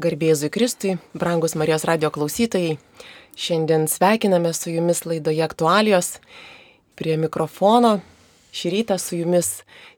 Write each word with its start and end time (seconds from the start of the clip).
Garbėzui 0.00 0.48
Kristui, 0.52 0.94
brangus 1.12 1.52
Marijos 1.58 1.84
radio 1.88 2.08
klausytojai, 2.14 2.78
šiandien 3.36 3.84
sveikiname 3.88 4.52
su 4.56 4.72
jumis 4.72 5.04
laidoje 5.04 5.42
aktualijos. 5.44 6.14
Prie 6.96 7.16
mikrofono 7.20 7.98
šį 8.56 8.72
rytą 8.74 8.96
su 9.00 9.18
jumis 9.20 9.50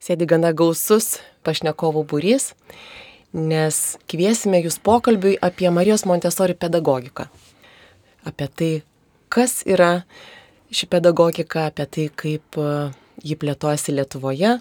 sėdi 0.03 0.27
gana 0.29 0.51
gausus 0.53 1.21
pašnekovų 1.47 2.03
būrys, 2.11 2.53
nes 3.33 3.79
kviesime 4.11 4.61
jūs 4.65 4.81
pokalbiui 4.83 5.37
apie 5.41 5.71
Marijos 5.71 6.05
Montesori 6.09 6.59
pedagogiką. 6.59 7.29
Apie 8.27 8.49
tai, 8.49 8.73
kas 9.33 9.63
yra 9.67 10.03
ši 10.73 10.89
pedagogika, 10.91 11.69
apie 11.71 11.87
tai, 11.87 12.09
kaip 12.11 12.59
e, 12.59 12.69
ji 13.23 13.39
plėtojasi 13.39 13.95
Lietuvoje. 13.97 14.57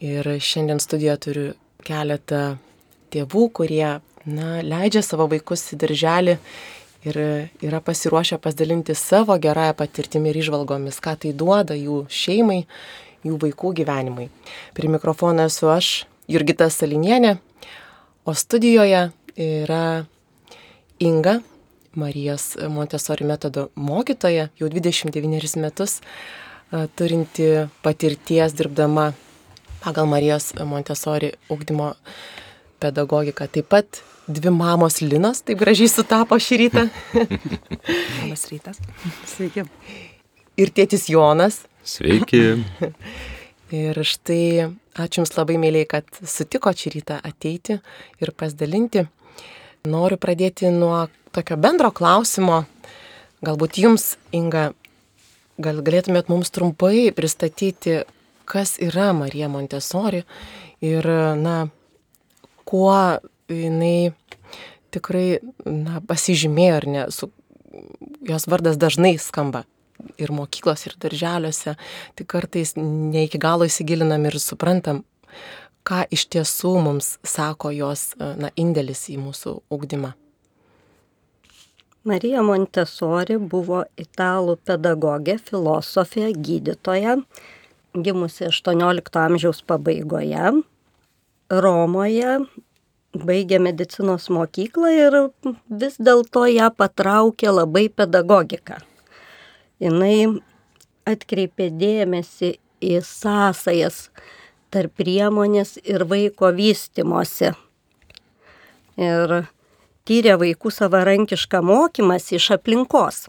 Ir 0.00 0.30
šiandien 0.40 0.80
studijoje 0.80 1.20
turiu 1.26 1.48
keletą 1.84 2.44
tėvų, 3.12 3.50
kurie 3.58 3.98
na, 4.26 4.60
leidžia 4.62 5.02
savo 5.04 5.26
vaikus 5.30 5.64
į 5.74 5.80
darželį 5.80 6.36
ir 7.08 7.18
yra 7.64 7.80
pasiruošę 7.80 8.40
pasidalinti 8.42 8.94
savo 8.98 9.36
gerąją 9.40 9.76
patirtimį 9.78 10.32
ir 10.32 10.40
išvalgomis, 10.42 11.00
ką 11.00 11.16
tai 11.22 11.32
duoda 11.32 11.76
jų 11.78 12.02
šeimai, 12.12 12.64
jų 13.24 13.38
vaikų 13.40 13.72
gyvenimui. 13.80 14.28
Prie 14.76 14.90
mikrofono 14.92 15.46
esu 15.48 15.70
aš, 15.72 15.92
Jurgita 16.30 16.68
Salinienė, 16.70 17.38
o 18.28 18.34
studijoje 18.36 19.08
yra 19.40 20.04
Inga, 21.00 21.40
Marijos 21.98 22.52
Montesori 22.70 23.26
metodo 23.26 23.70
mokytoja, 23.74 24.50
jau 24.60 24.68
29 24.70 25.56
metus 25.58 25.98
turinti 26.94 27.48
patirties 27.82 28.54
dirbdama 28.54 29.08
pagal 29.82 30.06
Marijos 30.06 30.52
Montesori 30.62 31.32
ugdymo 31.50 31.94
pedagogiką. 32.80 33.48
Taip 33.52 33.68
pat 33.72 34.00
dvi 34.30 34.52
mamos 34.54 35.00
Linos 35.02 35.42
taip 35.46 35.60
gražiai 35.60 35.90
sutapo 35.90 36.38
šį 36.40 36.60
rytą. 36.64 36.86
Labas 38.22 38.46
rytas. 38.50 38.80
Sveiki. 39.28 39.66
Ir 40.60 40.72
tėtis 40.76 41.08
Jonas. 41.12 41.64
Sveiki. 41.86 42.42
Ir 43.70 44.00
štai 44.02 44.66
ačiū 44.98 45.20
Jums 45.20 45.36
labai 45.36 45.54
mėlyje, 45.62 45.86
kad 45.92 46.20
sutiko 46.26 46.72
šį 46.74 46.90
rytą 46.96 47.20
ateiti 47.22 47.76
ir 48.18 48.32
pasidalinti. 48.34 49.04
Noriu 49.86 50.18
pradėti 50.20 50.72
nuo 50.74 51.06
tokio 51.30 51.56
bendro 51.56 51.92
klausimo. 51.94 52.64
Galbūt 53.46 53.78
Jums, 53.80 54.16
Inga, 54.36 54.72
gal 55.62 55.78
galėtumėt 55.86 56.28
mums 56.32 56.50
trumpai 56.50 57.12
pristatyti, 57.16 58.02
kas 58.44 58.74
yra 58.82 59.12
Marija 59.16 59.48
Montesori 59.48 60.24
ir, 60.82 61.06
na, 61.38 61.70
kuo 62.70 62.94
jinai 63.50 64.12
tikrai 64.94 65.40
na, 65.66 66.00
pasižymėjo 66.06 66.78
ar 66.78 66.86
ne, 66.90 67.04
su, 67.14 67.30
jos 68.26 68.46
vardas 68.50 68.78
dažnai 68.80 69.16
skamba 69.22 69.64
ir 70.20 70.32
mokyklos, 70.32 70.86
ir 70.88 70.96
darželiuose, 71.02 71.76
tik 72.16 72.30
kartais 72.30 72.74
ne 72.78 73.26
iki 73.26 73.40
galo 73.42 73.68
įsigilinam 73.68 74.24
ir 74.30 74.38
suprantam, 74.40 75.02
ką 75.86 76.04
iš 76.14 76.26
tiesų 76.32 76.76
mums 76.84 77.14
sako 77.26 77.72
jos 77.74 78.10
na, 78.18 78.52
indėlis 78.60 79.08
į 79.12 79.18
mūsų 79.20 79.60
ugdymą. 79.72 80.14
Marija 82.08 82.40
Montesori 82.40 83.36
buvo 83.36 83.82
italų 84.00 84.54
pedagogė, 84.64 85.36
filosofė, 85.50 86.30
gydytoja, 86.32 87.18
gimusi 87.92 88.46
18 88.48 89.20
amžiaus 89.20 89.60
pabaigoje, 89.68 90.62
Romoje 91.50 92.36
baigė 93.10 93.58
medicinos 93.58 94.28
mokyklą 94.30 94.90
ir 94.94 95.16
vis 95.82 95.96
dėlto 95.98 96.44
ją 96.46 96.68
patraukė 96.70 97.50
labai 97.50 97.88
pedagogika. 97.90 98.78
Jis 99.82 100.36
atkreipė 101.10 101.70
dėmesį 101.74 102.52
į 102.80 103.00
sąsajas 103.02 104.10
tarp 104.70 104.94
priemonės 104.94 105.74
ir 105.82 106.04
vaiko 106.06 106.52
vystimosi. 106.54 107.50
Ir 109.00 109.34
tyrė 110.06 110.38
vaikų 110.38 110.70
savarankišką 110.70 111.64
mokymąsi 111.66 112.38
iš 112.38 112.50
aplinkos. 112.60 113.24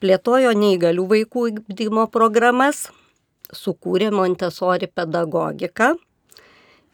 Plėtojo 0.00 0.56
neįgalių 0.56 1.04
vaikų 1.12 1.46
ugdymo 1.50 2.08
programas, 2.08 2.86
sukūrė 3.52 4.08
Montesori 4.14 4.88
pedagogiką 4.88 5.94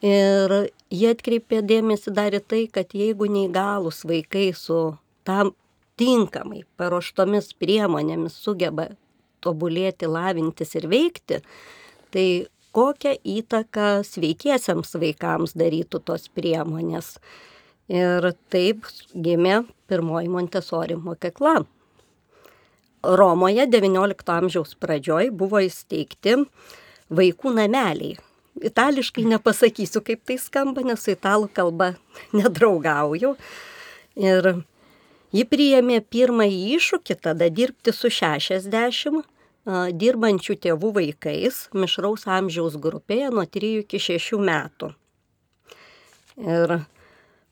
Ir 0.01 0.53
jie 0.89 1.11
atkreipė 1.13 1.61
dėmesį 1.67 2.15
dar 2.17 2.33
į 2.33 2.41
tai, 2.49 2.63
kad 2.73 2.95
jeigu 2.97 3.29
neįgalus 3.29 4.01
vaikai 4.09 4.51
su 4.57 4.79
tam 5.29 5.53
tinkamai 6.01 6.63
paruoštomis 6.81 7.53
priemonėmis 7.61 8.39
sugeba 8.41 8.89
tobulėti, 9.45 10.09
lavintis 10.09 10.73
ir 10.79 10.89
veikti, 10.89 11.43
tai 12.13 12.27
kokią 12.77 13.13
įtaką 13.37 14.01
sveikiesiams 14.07 14.97
vaikams 15.03 15.53
darytų 15.59 16.01
tos 16.09 16.29
priemonės. 16.33 17.19
Ir 17.91 18.31
taip 18.55 18.87
gimė 19.13 19.65
pirmoji 19.91 20.31
Montesori 20.31 20.97
mokykla. 20.97 21.65
Romoje 23.03 23.65
XIX 23.67 24.37
amžiaus 24.37 24.77
pradžioj 24.79 25.33
buvo 25.35 25.61
įsteigti 25.65 26.37
vaikų 27.11 27.55
nameliai, 27.57 28.19
itališkai 28.59 29.25
nepasakysiu, 29.31 30.03
kaip 30.05 30.25
tai 30.27 30.39
skamba, 30.41 30.85
nes 30.87 31.03
su 31.05 31.15
italų 31.15 31.51
kalba 31.55 31.93
nedraugauju. 32.39 33.35
Ir 34.21 34.53
ji 35.35 35.45
priėmė 35.47 36.01
pirmąjį 36.11 36.63
iššūkį 36.77 37.19
tada 37.27 37.51
dirbti 37.51 37.95
su 37.95 38.11
60 38.11 39.23
dirbančių 40.01 40.57
tėvų 40.57 40.93
vaikais 40.97 41.69
mišraus 41.77 42.27
amžiaus 42.27 42.79
grupėje 42.81 43.29
nuo 43.31 43.45
3 43.45 43.85
iki 43.85 44.01
6 44.01 44.41
metų. 44.41 44.95
Ir 46.41 46.81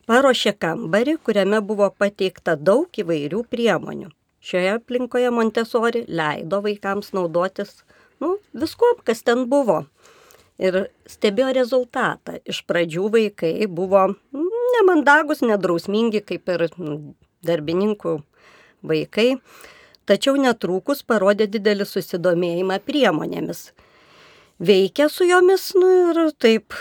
paruošė 0.09 0.55
kambarį, 0.57 1.19
kuriame 1.21 1.61
buvo 1.61 1.91
pateikta 1.91 2.57
daug 2.57 2.89
įvairių 2.89 3.45
priemonių. 3.53 4.09
Šioje 4.41 4.79
aplinkoje 4.79 5.31
Montesori 5.35 6.05
leido 6.09 6.63
vaikams 6.65 7.13
naudotis 7.13 7.83
nu, 8.23 8.39
viskuo, 8.55 8.95
kas 9.05 9.23
ten 9.23 9.45
buvo 9.51 9.85
ir 10.59 10.79
stebėjo 11.09 11.53
rezultatą. 11.57 12.39
Iš 12.45 12.63
pradžių 12.69 13.09
vaikai 13.15 13.55
buvo 13.71 14.05
nemandagus, 14.79 15.43
nedrausmingi 15.47 16.23
kaip 16.27 16.51
ir 16.55 16.69
darbininkų 17.47 18.19
vaikai, 18.89 19.29
tačiau 20.09 20.39
netrukus 20.41 21.05
parodė 21.07 21.49
didelį 21.51 21.87
susidomėjimą 21.89 22.81
priemonėmis. 22.87 23.69
Veikia 24.59 25.07
su 25.09 25.27
jomis 25.29 25.71
nu, 25.79 25.91
ir 26.11 26.33
taip 26.43 26.75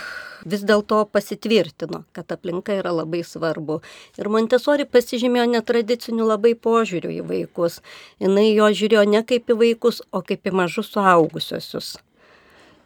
vis 0.47 0.63
dėlto 0.65 1.03
pasitvirtino, 1.11 2.03
kad 2.15 2.31
aplinka 2.33 2.73
yra 2.77 2.93
labai 2.95 3.21
svarbu. 3.25 3.79
Ir 4.17 4.29
Montesori 4.33 4.87
pasižymėjo 4.89 5.45
netradicinių 5.51 6.25
labai 6.31 6.55
požiūrių 6.57 7.13
į 7.19 7.21
vaikus. 7.27 7.81
Jis 8.23 8.41
jo 8.57 8.71
žiūrėjo 8.81 9.05
ne 9.11 9.23
kaip 9.27 9.53
į 9.53 9.59
vaikus, 9.61 10.01
o 10.11 10.23
kaip 10.25 10.47
į 10.47 10.55
mažus 10.61 10.89
suaugusiosius. 10.93 11.97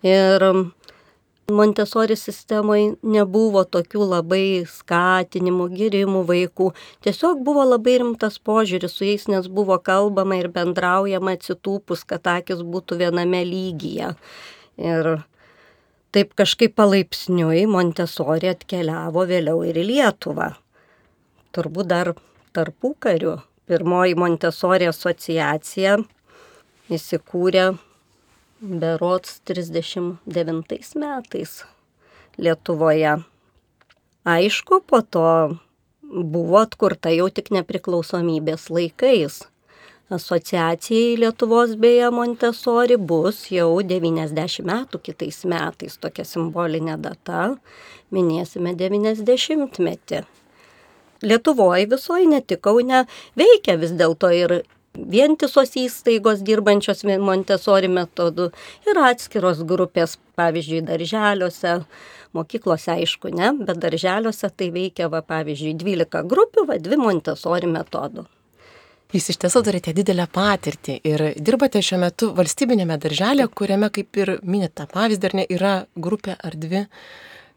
Ir 0.02 0.42
Montesori 1.54 2.16
sistemoje 2.20 2.96
nebuvo 3.04 3.64
tokių 3.68 4.06
labai 4.14 4.64
skatinimų, 4.70 5.68
girimų 5.76 6.24
vaikų. 6.30 6.70
Tiesiog 7.06 7.44
buvo 7.46 7.66
labai 7.68 7.98
rimtas 8.02 8.40
požiūris 8.40 8.96
su 8.98 9.08
jais, 9.08 9.28
nes 9.32 9.50
buvo 9.52 9.78
kalbama 9.80 10.40
ir 10.40 10.50
bendraujama 10.54 11.36
atsitūpus, 11.38 12.06
kad 12.08 12.28
akis 12.32 12.64
būtų 12.64 13.02
viename 13.04 13.44
lygyje. 13.48 14.14
Ir 14.82 15.12
taip 16.16 16.34
kažkaip 16.40 16.76
palaipsniui 16.80 17.68
Montesori 17.70 18.52
atkeliavo 18.52 19.28
vėliau 19.30 19.62
ir 19.68 19.80
į 19.82 19.88
Lietuvą. 19.92 20.52
Turbūt 21.56 21.92
dar 21.92 22.14
tarpų 22.56 22.96
karių. 23.04 23.38
Pirmoji 23.72 24.18
Montesori 24.20 24.90
asociacija 24.90 26.00
įsikūrė 26.92 27.72
berots 28.62 29.42
39 29.44 30.96
metais 30.96 31.64
Lietuvoje. 32.38 33.18
Aišku, 34.24 34.82
po 34.86 35.02
to 35.02 35.58
buvo 36.06 36.62
atkurta 36.62 37.10
jau 37.10 37.28
tik 37.34 37.50
nepriklausomybės 37.52 38.70
laikais. 38.70 39.42
Asociacijai 40.12 41.18
Lietuvos 41.18 41.74
beje 41.80 42.10
Montesori 42.12 42.98
bus 42.98 43.46
jau 43.52 43.80
90 43.82 44.66
metų 44.68 45.00
kitais 45.08 45.42
metais, 45.48 45.96
tokia 45.98 46.26
simbolinė 46.28 46.98
data, 47.02 47.56
minėsime 48.12 48.76
90 48.76 49.80
metį. 49.80 50.22
Lietuvoje 51.24 51.88
visoje, 51.90 52.28
ne 52.28 52.42
tik 52.42 52.62
Kaune, 52.66 53.06
veikia 53.40 53.78
vis 53.80 53.96
dėlto 53.96 54.32
ir 54.36 54.62
vientisos 54.96 55.76
įstaigos 55.80 56.42
dirbančios 56.46 57.04
Montessori 57.04 57.88
metodu 57.92 58.50
ir 58.88 59.00
atskiros 59.00 59.64
grupės, 59.68 60.18
pavyzdžiui, 60.40 60.82
darželiuose, 60.88 61.80
mokyklose 62.36 62.92
aišku, 62.98 63.32
ne, 63.36 63.54
bet 63.60 63.80
darželiuose 63.82 64.52
tai 64.56 64.70
veikia, 64.74 65.10
va, 65.12 65.22
pavyzdžiui, 65.22 65.76
12 65.80 66.28
grupių, 66.28 66.68
va, 66.68 66.80
dvi 66.80 67.00
Montessori 67.00 67.72
metodų. 67.72 68.28
Jūs 69.12 69.34
iš 69.34 69.42
tiesų 69.44 69.60
turite 69.68 69.92
didelę 69.92 70.24
patirtį 70.32 70.94
ir 71.04 71.24
dirbate 71.36 71.82
šiuo 71.84 71.98
metu 72.00 72.30
valstybinėme 72.36 72.96
darželė, 72.96 73.50
kuriame, 73.52 73.90
kaip 73.92 74.22
ir 74.24 74.38
minite 74.48 74.78
tą 74.80 74.86
pavyzdį, 74.94 75.28
ar 75.28 75.36
ne, 75.36 75.48
yra 75.52 75.74
grupė 76.00 76.38
ar 76.40 76.56
dvi 76.56 76.86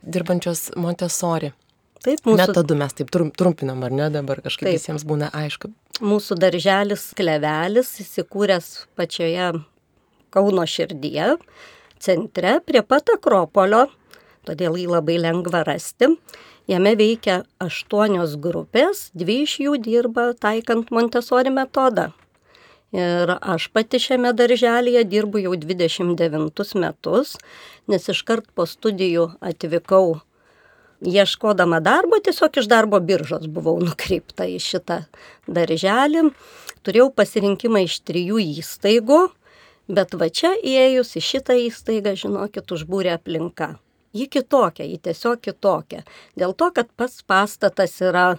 dirbančios 0.02 0.72
Montessori. 0.74 1.52
Taip, 2.04 2.20
mūsų... 2.26 2.36
Metodu 2.36 2.76
mes 2.76 2.92
taip 2.96 3.08
trumpinam, 3.12 3.80
ar 3.86 3.94
ne, 3.94 4.08
dabar 4.12 4.42
kažkaip 4.44 4.68
taip. 4.68 4.76
visiems 4.76 5.06
būna 5.08 5.30
aišku. 5.32 5.70
Mūsų 6.04 6.36
darželis 6.36 7.06
Klevelis 7.16 7.94
įsikūręs 8.02 8.72
pačioje 8.98 9.52
Kauno 10.34 10.64
širdyje, 10.66 11.36
centre, 12.02 12.58
prie 12.66 12.82
pat 12.82 13.12
Akropolio, 13.14 13.86
todėl 14.44 14.76
jį 14.80 14.88
labai 14.90 15.16
lengva 15.22 15.62
rasti. 15.64 16.10
Jame 16.68 16.94
veikia 16.98 17.42
aštuonios 17.62 18.34
grupės, 18.42 19.08
dvi 19.16 19.42
iš 19.44 19.56
jų 19.62 19.78
dirba 19.84 20.32
taikant 20.40 20.92
Montessori 20.92 21.52
metodą. 21.54 22.10
Ir 22.94 23.32
aš 23.38 23.70
pati 23.74 23.98
šiame 24.02 24.30
darželėje 24.36 25.02
dirbu 25.08 25.40
jau 25.46 25.56
29 25.58 26.76
metus, 26.78 27.34
nes 27.90 28.12
iškart 28.12 28.52
po 28.54 28.68
studijų 28.70 29.32
atvykau 29.42 30.20
ieškodama 31.04 31.80
darbo, 31.84 32.18
tiesiog 32.24 32.60
iš 32.60 32.68
darbo 32.70 33.00
biržos 33.00 33.46
buvau 33.46 33.78
nukreipta 33.82 34.48
į 34.50 34.58
šitą 34.62 35.04
darželį. 35.46 36.28
Turėjau 36.84 37.08
pasirinkimą 37.16 37.84
iš 37.86 38.00
trijų 38.04 38.42
įstaigų, 38.58 39.22
bet 39.88 40.18
va 40.20 40.28
čia 40.28 40.52
įėjus 40.60 41.16
į 41.20 41.24
šitą 41.30 41.56
įstaigą, 41.68 42.16
žinokit, 42.20 42.68
užbūrė 42.76 43.16
aplinka 43.16 43.74
ji 44.14 44.26
kitokia, 44.26 44.86
ji 44.86 44.98
tiesiog 45.02 45.42
kitokia. 45.42 46.04
Dėl 46.38 46.54
to, 46.54 46.70
kad 46.74 46.90
pats 46.96 47.22
pastatas 47.26 47.96
yra 48.02 48.34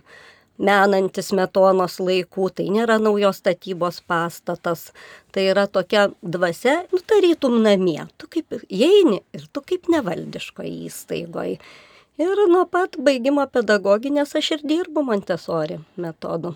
menantis 0.55 1.33
metonos 1.35 1.97
laikų, 1.99 2.47
tai 2.55 2.69
nėra 2.71 2.95
naujos 3.01 3.41
statybos 3.41 3.99
pastatas, 4.07 4.87
tai 5.35 5.49
yra 5.51 5.65
tokia 5.67 6.07
dvasia, 6.23 6.77
nu 6.93 7.01
tarytum 7.03 7.59
namie, 7.63 7.99
tu 8.15 8.29
kaip 8.31 8.55
įeini 8.69 9.19
ir 9.35 9.49
tu 9.51 9.63
kaip 9.65 9.91
nevaldiškoje 9.91 10.71
įstaigoje. 10.87 11.59
Ir 12.15 12.39
nuo 12.47 12.63
pat 12.71 12.95
baigimo 12.95 13.43
pedagoginės 13.51 14.37
aš 14.39 14.53
ir 14.55 14.61
dirbu 14.63 15.01
Montesori 15.03 15.81
metodu. 15.99 16.53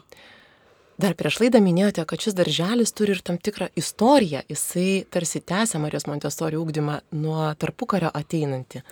Dar 1.00 1.16
prieš 1.20 1.42
laidą 1.44 1.60
minėjote, 1.64 2.04
kad 2.08 2.24
šis 2.24 2.36
darželis 2.36 2.96
turi 2.96 3.12
ir 3.16 3.20
tam 3.24 3.36
tikrą 3.40 3.68
istoriją. 3.80 4.46
Jisai 4.52 5.04
tarsi 5.12 5.40
tęsia 5.44 5.80
Marijos 5.84 6.08
Montesori 6.08 6.60
ūkdymą 6.60 6.98
nuo 7.20 7.50
tarpukario 7.60 8.12
ateinantį. 8.16 8.84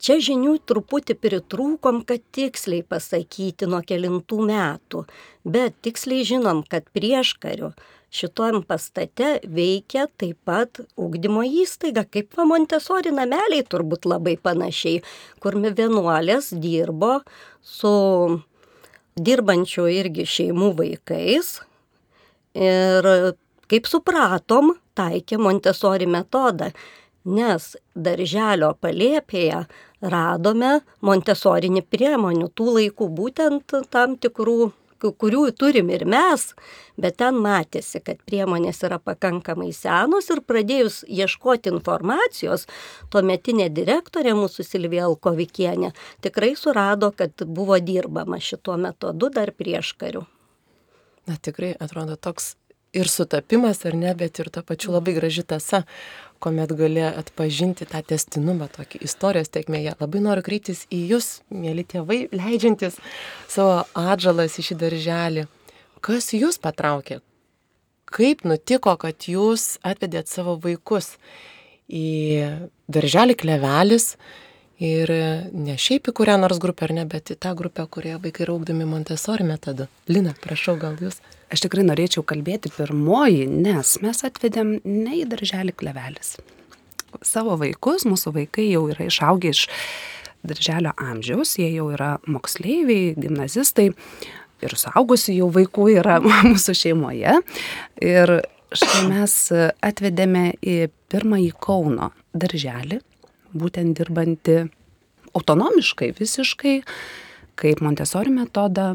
Čia 0.00 0.16
žinių 0.26 0.56
truputį 0.66 1.16
pritrūkom, 1.20 2.00
kad 2.08 2.22
tiksliai 2.34 2.86
pasakyti 2.86 3.66
nuo 3.68 3.82
kelintų 3.86 4.38
metų, 4.48 5.04
bet 5.44 5.74
tiksliai 5.84 6.22
žinom, 6.24 6.62
kad 6.70 6.86
prieš 6.94 7.34
kariu 7.42 7.74
šitom 8.10 8.62
pastate 8.66 9.38
veikia 9.46 10.06
taip 10.20 10.38
pat 10.48 10.82
ugdymo 10.98 11.44
įstaiga, 11.46 12.04
kaip 12.10 12.34
va 12.38 12.46
Montesori 12.50 13.12
nameliai 13.14 13.64
turbūt 13.66 14.08
labai 14.10 14.36
panašiai, 14.36 15.02
kur 15.40 15.58
vienuolės 15.58 16.52
dirbo 16.58 17.20
su 17.62 17.92
dirbančių 19.20 19.88
irgi 20.00 20.26
šeimų 20.26 20.72
vaikais 20.78 21.58
ir 22.54 23.12
kaip 23.70 23.86
supratom, 23.86 24.74
taikė 24.98 25.38
Montesori 25.38 26.08
metodą 26.10 26.72
nes 27.24 27.76
darželio 27.94 28.72
palėpėje 28.80 29.64
radome 30.00 30.80
montesorinį 31.04 31.82
priemonių 31.92 32.48
tų 32.56 32.76
laikų, 32.78 33.08
būtent 33.08 33.74
tam 33.90 34.16
tikrų, 34.16 34.72
kurių 35.00 35.46
turim 35.56 35.90
ir 35.90 36.04
mes, 36.08 36.50
bet 37.00 37.16
ten 37.22 37.38
matėsi, 37.40 38.02
kad 38.04 38.20
priemonės 38.28 38.82
yra 38.86 39.00
pakankamai 39.02 39.70
senos 39.76 40.30
ir 40.30 40.42
pradėjus 40.44 41.00
ieškoti 41.08 41.72
informacijos, 41.72 42.66
tuometinė 43.10 43.70
direktorė 43.72 44.36
mūsų 44.38 44.66
Silvija 44.68 45.08
Alkovikienė 45.08 45.94
tikrai 46.22 46.52
surado, 46.56 47.12
kad 47.16 47.46
buvo 47.46 47.80
dirbama 47.80 48.40
šituo 48.40 48.76
metodu 48.80 49.32
dar 49.32 49.54
prieš 49.56 49.94
karių. 50.00 50.26
Na 51.28 51.36
tikrai 51.40 51.74
atrodo 51.80 52.16
toks 52.16 52.54
ir 52.92 53.08
sutapimas, 53.08 53.84
ar 53.86 53.94
ne, 53.94 54.14
bet 54.18 54.40
ir 54.42 54.50
to 54.50 54.62
pačiu 54.66 54.94
labai 54.94 55.14
graži 55.14 55.44
tasa, 55.46 55.84
kuomet 56.40 56.72
gali 56.76 57.02
atpažinti 57.04 57.86
tą 57.88 58.00
testinumą 58.12 58.70
tokį 58.72 59.02
istorijos 59.06 59.52
tekmėje. 59.52 59.94
Labai 60.00 60.22
noriu 60.24 60.44
kreiptis 60.46 60.86
į 60.92 61.00
jūs, 61.12 61.28
mėly 61.52 61.84
tėvai, 61.88 62.22
leidžiantis 62.32 62.98
savo 63.50 63.82
atžalas 63.98 64.56
į 64.60 64.66
šį 64.70 64.78
darželį. 64.84 65.46
Kas 66.04 66.32
jūs 66.32 66.60
patraukė? 66.62 67.20
Kaip 68.10 68.42
nutiko, 68.48 68.96
kad 68.98 69.28
jūs 69.30 69.76
atvedėt 69.86 70.30
savo 70.32 70.56
vaikus 70.58 71.14
į 71.86 72.08
darželį 72.90 73.36
klevelis 73.38 74.14
ir 74.80 75.12
ne 75.52 75.76
šiaip 75.78 76.08
į 76.10 76.14
kurią 76.16 76.36
nors 76.40 76.60
grupę 76.62 76.88
ar 76.88 76.94
ne, 76.96 77.04
bet 77.08 77.32
į 77.34 77.36
tą 77.42 77.52
grupę, 77.58 77.84
kurioje 77.92 78.20
vaikai 78.24 78.46
yra 78.46 78.54
augdami 78.56 78.86
Montessori 78.88 79.44
metodu. 79.46 79.86
Lina, 80.08 80.32
prašau, 80.40 80.78
gal 80.80 80.96
jūs. 81.00 81.20
Aš 81.52 81.64
tikrai 81.66 81.84
norėčiau 81.86 82.24
kalbėti 82.26 82.72
pirmoji, 82.72 83.44
nes 83.50 83.96
mes 84.04 84.24
atvedėm 84.26 84.78
ne 84.84 85.20
į 85.20 85.26
darželį 85.30 85.74
klevelis. 85.76 86.38
Savo 87.26 87.56
vaikus, 87.60 88.06
mūsų 88.06 88.32
vaikai 88.38 88.70
jau 88.70 88.86
yra 88.92 89.08
išaugę 89.10 89.50
iš 89.52 89.66
darželio 90.46 90.94
amžiaus, 90.96 91.56
jie 91.58 91.68
jau 91.74 91.90
yra 91.92 92.14
moksleiviai, 92.30 93.12
gimnazistai 93.18 93.90
ir 94.64 94.76
suaugusių 94.78 95.36
jau 95.36 95.50
vaikų 95.58 95.90
yra 95.98 96.20
mūsų 96.52 96.76
šeimoje. 96.84 97.36
Ir 98.00 98.36
štai 98.70 99.04
mes 99.10 99.36
atvedėme 99.82 100.46
į 100.62 100.78
pirmąjį 101.10 101.52
Kauno 101.60 102.12
darželį, 102.30 103.00
būtent 103.56 103.98
dirbanti 103.98 104.62
autonomiškai 105.36 106.12
visiškai, 106.18 106.80
kaip 107.60 107.82
Montesori 107.84 108.32
metodą 108.34 108.94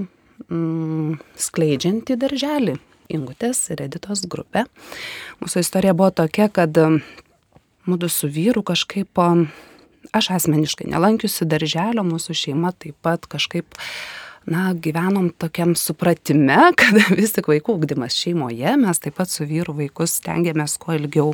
mm, 0.50 1.20
skleidžianti 1.40 2.18
darželį. 2.20 2.78
Ingutės 3.14 3.60
ir 3.70 3.84
Editos 3.86 4.24
grupė. 4.26 4.66
Mūsų 5.44 5.62
istorija 5.62 5.94
buvo 5.94 6.10
tokia, 6.24 6.50
kad 6.50 6.74
mūdu 7.86 8.10
su 8.10 8.30
vyru 8.32 8.66
kažkaip, 8.66 9.12
mm, 9.14 9.46
aš 10.18 10.32
asmeniškai 10.40 10.90
nelankiusi 10.90 11.46
darželio, 11.50 12.06
mūsų 12.06 12.38
šeima 12.42 12.74
taip 12.74 12.98
pat 13.06 13.30
kažkaip 13.30 13.78
na, 14.50 14.74
gyvenom 14.74 15.32
tokiam 15.38 15.76
supratime, 15.78 16.58
kad 16.80 17.00
vis 17.18 17.36
tik 17.36 17.50
vaikų 17.52 17.80
ugdymas 17.80 18.18
šeimoje, 18.18 18.76
mes 18.82 19.02
taip 19.02 19.18
pat 19.20 19.32
su 19.32 19.46
vyru 19.50 19.78
vaikus 19.78 20.20
stengiamės 20.22 20.80
kuo 20.82 20.98
ilgiau 20.98 21.34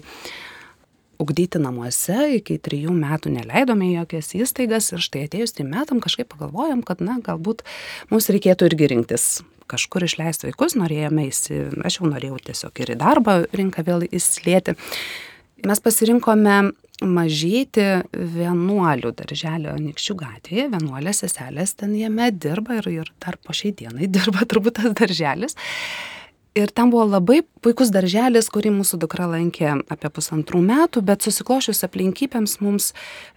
ugdyti 1.21 1.61
namuose, 1.61 2.17
iki 2.39 2.57
trijų 2.61 2.93
metų 2.97 3.35
neleidome 3.37 3.91
į 3.91 3.95
jokias 4.01 4.33
įstaigas 4.37 4.91
ir 4.95 5.03
štai 5.03 5.25
atėjus 5.27 5.55
trim 5.57 5.71
metam 5.73 6.01
kažkaip 6.03 6.31
pagalvojom, 6.33 6.83
kad, 6.87 7.03
na, 7.05 7.19
galbūt 7.23 7.65
mums 8.11 8.29
reikėtų 8.33 8.71
irgi 8.71 8.91
rinktis 8.95 9.27
kažkur 9.71 10.03
išleisti 10.03 10.49
vaikus, 10.49 10.75
norėjome 10.79 11.29
įsi, 11.29 11.65
aš 11.85 12.01
jau 12.01 12.09
norėjau 12.11 12.39
tiesiog 12.49 12.81
ir 12.83 12.93
į 12.95 12.97
darbą 12.99 13.37
rinką 13.55 13.85
vėl 13.87 14.03
įsilieti. 14.09 14.75
Mes 15.67 15.79
pasirinkome 15.83 16.57
mažyti 17.01 17.85
vienuolių 18.13 19.11
darželio 19.17 19.73
Nikščių 19.79 20.15
gatvėje, 20.19 20.67
vienuolės 20.73 21.23
seselės 21.23 21.75
ten 21.79 21.95
jame 21.97 22.29
dirba 22.33 22.79
ir, 22.81 22.89
ir 23.01 23.13
dar 23.23 23.37
po 23.41 23.55
šiai 23.57 23.73
dienai 23.77 24.09
dirba 24.17 24.45
turbūt 24.49 24.81
tas 24.81 24.97
darželis. 24.97 25.57
Ir 26.51 26.67
ten 26.75 26.89
buvo 26.91 27.05
labai 27.08 27.41
puikus 27.63 27.93
darželis, 27.96 28.50
kurį 28.51 28.74
mūsų 28.75 28.98
dukra 29.00 29.29
lankė 29.31 29.70
apie 29.93 30.10
pusantrų 30.12 30.60
metų, 30.65 31.03
bet 31.08 31.24
susiklošius 31.24 31.86
aplinkybėms 31.88 32.58
mums 32.60 32.89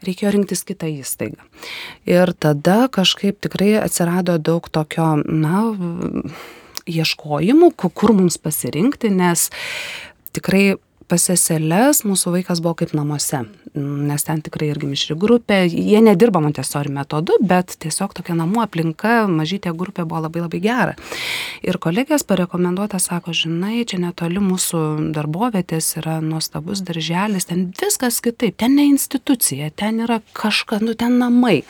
reikėjo 0.03 0.33
rinktis 0.35 0.65
kitą 0.67 0.91
įstaigą. 0.91 1.39
Ir 2.11 2.35
tada 2.35 2.89
kažkaip 2.91 3.39
tikrai 3.45 3.77
atsirado 3.79 4.35
daug 4.43 4.67
tokio, 4.67 5.13
na, 5.23 5.63
ieškojimų, 6.91 7.71
kur 7.79 8.17
mums 8.19 8.41
pasirinkti, 8.43 9.13
nes 9.15 9.47
tikrai 10.35 10.75
pas 11.09 11.23
seseles 11.31 12.03
mūsų 12.07 12.33
vaikas 12.39 12.61
buvo 12.65 12.75
kaip 12.81 12.95
namuose, 12.97 13.43
nes 13.75 14.25
ten 14.27 14.41
tikrai 14.45 14.71
irgi 14.73 14.89
mišri 14.89 15.17
grupė, 15.19 15.65
jie 15.69 16.01
nedirba 16.05 16.41
Montessori 16.45 16.93
metodu, 16.95 17.37
bet 17.45 17.77
tiesiog 17.83 18.15
tokia 18.17 18.37
namų 18.39 18.63
aplinka, 18.65 19.25
mažytė 19.31 19.75
grupė 19.77 20.07
buvo 20.09 20.23
labai 20.27 20.45
labai 20.45 20.61
gera. 20.65 20.95
Ir 21.65 21.79
kolegės 21.83 22.27
parekomenduota 22.29 23.01
sako, 23.03 23.35
žinai, 23.37 23.83
čia 23.89 24.01
netoli 24.03 24.43
mūsų 24.45 25.13
darbovietės 25.17 25.95
yra 26.01 26.21
nuostabus 26.25 26.85
darželis, 26.87 27.49
ten 27.51 27.67
viskas 27.81 28.21
kitaip, 28.25 28.57
ten 28.63 28.79
ne 28.79 28.89
institucija, 28.93 29.71
ten 29.77 30.03
yra 30.07 30.21
kažkas, 30.37 30.85
nu 30.85 30.97
ten 30.99 31.19
namai. 31.21 31.63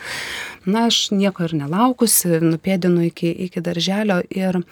Na, 0.65 0.87
aš 0.89 1.11
nieko 1.13 1.45
ir 1.45 1.53
nelaukusi, 1.59 2.39
nupėdinu 2.41 3.05
iki, 3.11 3.29
iki 3.49 3.61
darželio 3.61 4.23
ir 4.33 4.63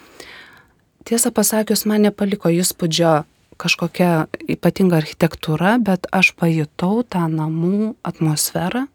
tiesą 1.06 1.30
pasakius, 1.34 1.84
man 1.86 2.06
nepaliko 2.08 2.50
įspūdžio 2.50 3.22
kažkokia 3.60 4.26
ypatinga 4.50 5.00
architektūra, 5.02 5.76
bet 5.84 6.08
aš 6.14 6.32
pajutau 6.38 7.02
tą 7.06 7.26
namų 7.30 7.94
atmosferą, 8.06 8.86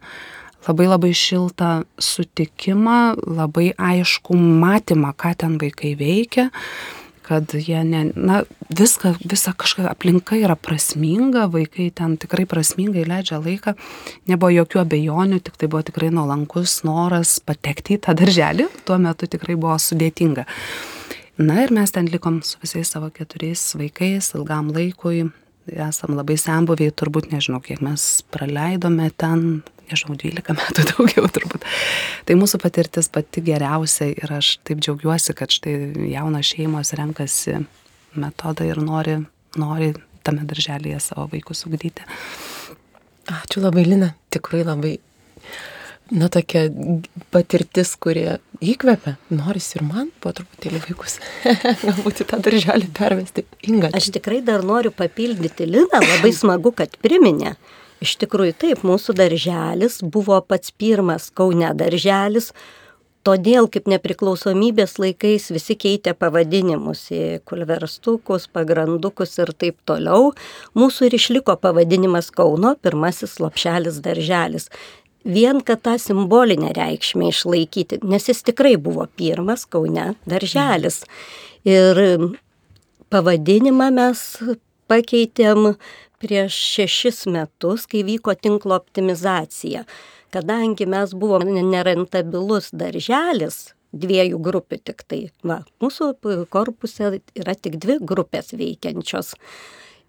labai 0.67 0.87
labai 0.89 1.11
šiltą 1.15 1.83
sutikimą, 2.01 3.19
labai 3.23 3.71
aišku 3.73 4.35
matymą, 4.37 5.13
ką 5.17 5.35
ten 5.43 5.59
vaikai 5.61 5.95
veikia 5.99 6.49
kad 7.29 7.53
jie 7.53 7.83
ne, 7.85 8.07
na, 8.15 8.41
viską, 8.73 9.13
visa 9.21 9.53
kažkokia 9.53 9.91
aplinka 9.91 10.37
yra 10.39 10.55
prasminga, 10.57 11.45
vaikai 11.53 11.91
ten 11.93 12.15
tikrai 12.17 12.47
prasmingai 12.49 13.03
leidžia 13.05 13.37
laiką, 13.37 13.75
nebuvo 14.31 14.49
jokių 14.55 14.81
abejonių, 14.81 15.37
tik 15.45 15.59
tai 15.61 15.69
buvo 15.69 15.83
tikrai 15.85 16.09
nuolankus 16.09 16.79
noras 16.87 17.35
patekti 17.45 17.99
į 17.99 18.01
tą 18.07 18.17
darželį, 18.17 18.65
tuo 18.89 18.97
metu 18.97 19.29
tikrai 19.29 19.59
buvo 19.61 19.77
sudėtinga. 19.77 20.47
Na 21.39 21.61
ir 21.63 21.71
mes 21.71 21.91
ten 21.95 22.09
likom 22.11 22.41
su 22.43 22.59
visais 22.59 22.89
savo 22.91 23.07
keturiais 23.15 23.61
vaikais 23.79 24.33
ilgam 24.35 24.73
laikui, 24.75 25.29
esam 25.71 26.17
labai 26.17 26.35
sambuviai, 26.35 26.91
turbūt 26.91 27.29
nežinau, 27.31 27.61
kiek 27.63 27.79
mes 27.85 28.07
praleidome 28.33 29.07
ten, 29.15 29.61
nežinau, 29.87 30.17
12 30.19 30.51
metų 30.59 30.85
daugiau 30.91 31.29
turbūt. 31.31 31.63
Tai 32.27 32.37
mūsų 32.41 32.59
patirtis 32.59 33.07
pati 33.13 33.43
geriausia 33.45 34.09
ir 34.11 34.35
aš 34.35 34.57
taip 34.67 34.83
džiaugiuosi, 34.83 35.35
kad 35.39 35.55
štai 35.55 35.77
jaunos 36.11 36.51
šeimos 36.51 36.91
renkasi 36.99 37.61
metodą 38.19 38.67
ir 38.67 38.83
nori, 38.83 39.21
nori 39.55 39.93
tame 40.27 40.43
darželėje 40.43 40.99
savo 41.07 41.29
vaikus 41.31 41.63
ugdyti. 41.69 42.03
Ačiū 43.31 43.63
labai, 43.63 43.85
Lina, 43.87 44.11
tikrai 44.33 44.65
labai, 44.67 44.97
na, 46.11 46.29
tokia 46.33 46.67
patirtis, 47.33 47.95
kurie 48.01 48.39
įkvepia, 48.59 49.15
noris 49.33 49.71
ir 49.77 49.83
man 49.87 50.09
po 50.23 50.33
truputėlį 50.35 50.83
vaikus, 50.87 51.19
galbūt 51.85 52.23
į 52.23 52.29
tą 52.31 52.39
darželį 52.47 52.89
pervesti. 52.97 53.45
Inga. 53.69 53.93
Aš 53.97 54.11
tikrai 54.15 54.41
dar 54.45 54.65
noriu 54.65 54.93
papildyti 54.95 55.69
Liną, 55.69 56.01
labai 56.01 56.33
smagu, 56.35 56.73
kad 56.75 56.97
priminė, 57.03 57.55
Iš 57.99 58.15
tikrųjų 58.21 58.53
taip, 58.55 58.83
mūsų 58.87 59.11
darželis 59.19 59.99
buvo 59.99 60.37
pats 60.47 60.71
pirmas 60.71 61.25
Kaune 61.35 61.67
darželis, 61.75 62.53
todėl 63.27 63.67
kaip 63.67 63.89
nepriklausomybės 63.91 64.95
laikais 65.03 65.49
visi 65.51 65.75
keitė 65.75 66.13
pavadinimus 66.15 67.01
į 67.11 67.23
kulverstukus, 67.49 68.47
pagrandukus 68.55 69.35
ir 69.43 69.51
taip 69.51 69.75
toliau. 69.89 70.31
Mūsų 70.79 71.09
ir 71.09 71.17
išliko 71.19 71.57
pavadinimas 71.59 72.31
Kauno 72.31 72.77
pirmasis 72.79 73.35
lopšelis 73.43 73.99
darželis. 74.05 74.69
Vien, 75.25 75.59
kad 75.61 75.81
tą 75.83 75.97
simbolinę 75.99 76.71
reikšmę 76.75 77.27
išlaikyti, 77.33 77.99
nes 78.07 78.29
jis 78.31 78.43
tikrai 78.47 78.77
buvo 78.79 79.07
pirmas 79.19 79.65
Kaune 79.67 80.13
darželis. 80.29 81.01
Ir 81.67 81.99
pavadinimą 83.11 83.89
mes 83.91 84.21
pakeitėm 84.87 85.73
prieš 86.19 86.55
šešis 86.75 87.25
metus, 87.31 87.83
kai 87.89 88.05
vyko 88.07 88.35
tinklo 88.35 88.77
optimizacija. 88.79 89.83
Kadangi 90.31 90.85
mes 90.85 91.11
buvome 91.17 91.63
nerentabilus 91.65 92.69
darželis, 92.71 93.73
dviejų 93.91 94.39
grupių 94.45 94.79
tik 94.85 95.03
tai. 95.09 95.21
Va, 95.43 95.63
mūsų 95.81 96.13
korpuse 96.53 97.15
yra 97.37 97.55
tik 97.57 97.79
dvi 97.81 97.97
grupės 98.01 98.53
veikiančios. 98.53 99.33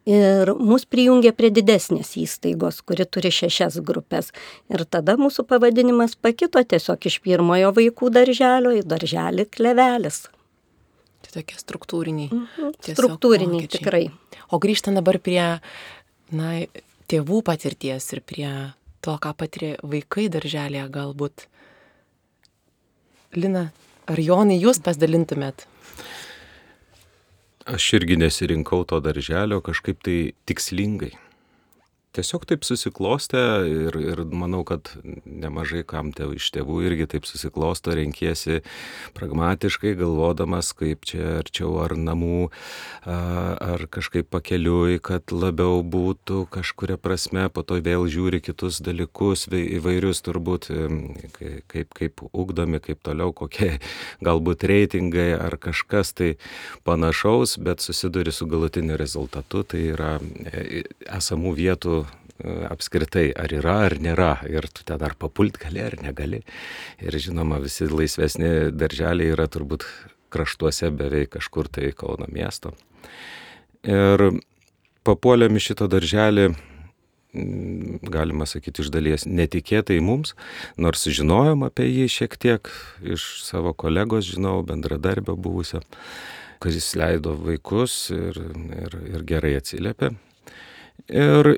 Ir 0.08 0.54
mus 0.56 0.86
prijungė 0.88 1.34
prie 1.36 1.50
didesnės 1.52 2.14
įstaigos, 2.16 2.80
kuri 2.88 3.04
turi 3.04 3.28
šešias 3.34 3.76
grupės. 3.84 4.30
Ir 4.72 4.86
tada 4.88 5.18
mūsų 5.20 5.44
pavadinimas 5.50 6.16
pakito 6.16 6.62
tiesiog 6.64 7.04
iš 7.10 7.18
pirmojo 7.24 7.74
vaikų 7.76 8.08
darželio 8.14 8.72
į 8.78 8.84
darželį 8.88 9.44
klevelis. 9.52 10.22
Tai 11.20 11.34
tokie 11.36 11.58
struktūriniai. 11.60 12.30
Mhm. 12.32 12.72
Struktūriniai 12.80 13.66
pokyčiai. 13.66 13.76
tikrai. 13.76 14.04
O 14.50 14.58
grįžtant 14.58 14.96
dabar 14.96 15.20
prie 15.20 15.60
na, 16.32 16.48
tėvų 17.10 17.42
patirties 17.44 18.06
ir 18.14 18.22
prie 18.24 18.48
to, 19.04 19.16
ką 19.20 19.34
patiria 19.36 19.76
vaikai 19.82 20.28
darželėje 20.32 20.88
galbūt. 20.94 21.46
Lina, 23.36 23.68
ar 24.10 24.18
Jonai 24.18 24.56
jūs 24.58 24.80
pasidalintumėt? 24.82 25.66
Aš 27.70 27.92
irgi 28.00 28.16
nesirinkau 28.18 28.82
to 28.84 28.98
darželio 29.04 29.60
kažkaip 29.62 30.00
tai 30.02 30.32
tikslingai 30.50 31.12
tiesiog 32.16 32.44
taip 32.50 32.64
susiklostė 32.66 33.40
ir, 33.70 33.96
ir 34.02 34.22
manau, 34.34 34.62
kad 34.66 34.90
nemažai 35.24 35.82
kam 35.86 36.10
tėv, 36.16 36.34
iš 36.38 36.50
tėvų 36.56 36.80
irgi 36.88 37.06
taip 37.14 37.28
susiklosto, 37.28 37.94
renkiesi 37.96 38.60
pragmatiškai, 39.16 39.94
galvodamas, 40.00 40.72
kaip 40.76 41.06
čia 41.08 41.38
arčiau 41.40 41.76
ar 41.84 41.94
namų, 41.98 42.50
ar 43.06 43.86
kažkaip 43.92 44.30
pakeliui, 44.32 44.98
kad 45.02 45.30
labiau 45.34 45.84
būtų 45.86 46.44
kažkuria 46.50 46.98
prasme, 47.00 47.46
po 47.52 47.62
to 47.66 47.78
vėl 47.84 48.08
žiūri 48.10 48.42
kitus 48.42 48.80
dalykus, 48.84 49.46
įvairius 49.50 50.24
turbūt, 50.26 50.70
kaip, 51.70 51.94
kaip 51.96 52.24
ugdomi, 52.30 52.82
kaip 52.82 53.02
toliau, 53.06 53.32
kokie 53.36 53.78
galbūt 54.26 54.66
reitingai 54.66 55.30
ar 55.38 55.56
kažkas 55.60 56.14
tai 56.16 56.32
panašaus, 56.84 57.56
bet 57.62 57.84
susiduri 57.84 58.34
su 58.34 58.48
galutiniu 58.50 58.98
rezultatu, 59.00 59.62
tai 59.62 59.84
yra 59.94 60.16
e, 60.20 60.82
esamų 61.06 61.54
vietų 61.58 62.00
apskritai, 62.70 63.30
ar 63.36 63.52
yra, 63.54 63.76
ar 63.88 63.98
nėra. 64.02 64.32
Ir 64.50 64.68
tu 64.72 64.86
ten 64.88 65.02
ar 65.04 65.16
papult 65.18 65.58
gali, 65.60 65.82
ar 65.84 65.98
negali. 66.02 66.42
Ir 67.02 67.18
žinoma, 67.20 67.60
visi 67.62 67.88
laisvesni 67.90 68.70
darželiai 68.72 69.34
yra 69.34 69.48
turbūt 69.50 69.86
kraštuose 70.30 70.90
beveik 70.94 71.34
kažkur 71.36 71.68
tai 71.68 71.92
Kauno 71.96 72.28
miesto. 72.30 72.72
Ir 73.86 74.30
papuolėm 75.06 75.56
į 75.56 75.62
šitą 75.64 75.88
darželį, 75.90 76.50
mm, 77.34 78.00
galima 78.12 78.46
sakyti, 78.48 78.84
iš 78.84 78.92
dalies 78.92 79.26
netikėtai 79.26 80.00
mums, 80.04 80.34
nors 80.76 81.06
žinojom 81.08 81.64
apie 81.66 81.88
jį 81.88 82.08
šiek 82.12 82.36
tiek 82.40 82.70
iš 83.00 83.26
savo 83.46 83.72
kolegos, 83.72 84.28
žinau, 84.28 84.60
bendradarbio 84.66 85.36
buvusio, 85.36 85.82
kad 86.60 86.76
jis 86.76 86.92
leido 87.00 87.34
vaikus 87.40 88.10
ir, 88.12 88.36
ir, 88.76 88.98
ir 89.14 89.24
gerai 89.24 89.56
atsiliepė. 89.58 90.12
Ir 91.08 91.54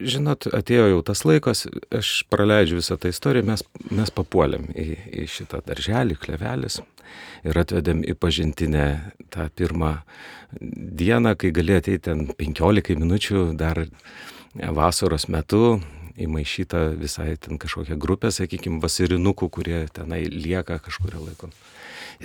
žinot, 0.00 0.48
atėjo 0.54 0.90
jau 0.90 1.00
tas 1.06 1.22
laikas, 1.28 1.64
aš 1.94 2.12
praleidžiu 2.32 2.80
visą 2.80 2.98
tą 3.00 3.10
istoriją, 3.12 3.46
mes, 3.48 3.64
mes 3.90 4.12
papuolėm 4.14 4.68
į, 4.74 4.86
į 5.22 5.26
šitą 5.30 5.62
darželį, 5.66 6.18
klevelis 6.20 6.80
ir 7.46 7.58
atvedėm 7.60 8.02
į 8.06 8.16
pažintinę 8.18 8.86
tą 9.34 9.48
pirmą 9.56 9.96
dieną, 10.60 11.36
kai 11.38 11.52
galėjo 11.54 11.82
ateiti 11.82 12.04
ten 12.08 12.26
15 12.38 12.98
minučių 13.00 13.46
dar 13.58 13.84
vasaros 14.54 15.28
metu 15.32 15.78
įmaišyta 16.20 16.82
visai 17.00 17.34
ten 17.40 17.60
kažkokia 17.60 17.98
grupė, 18.00 18.32
sakykime, 18.34 18.80
vasirinukų, 18.82 19.50
kurie 19.52 19.80
tenai 19.94 20.24
lieka 20.30 20.78
kažkurio 20.84 21.24
laiko. 21.26 21.50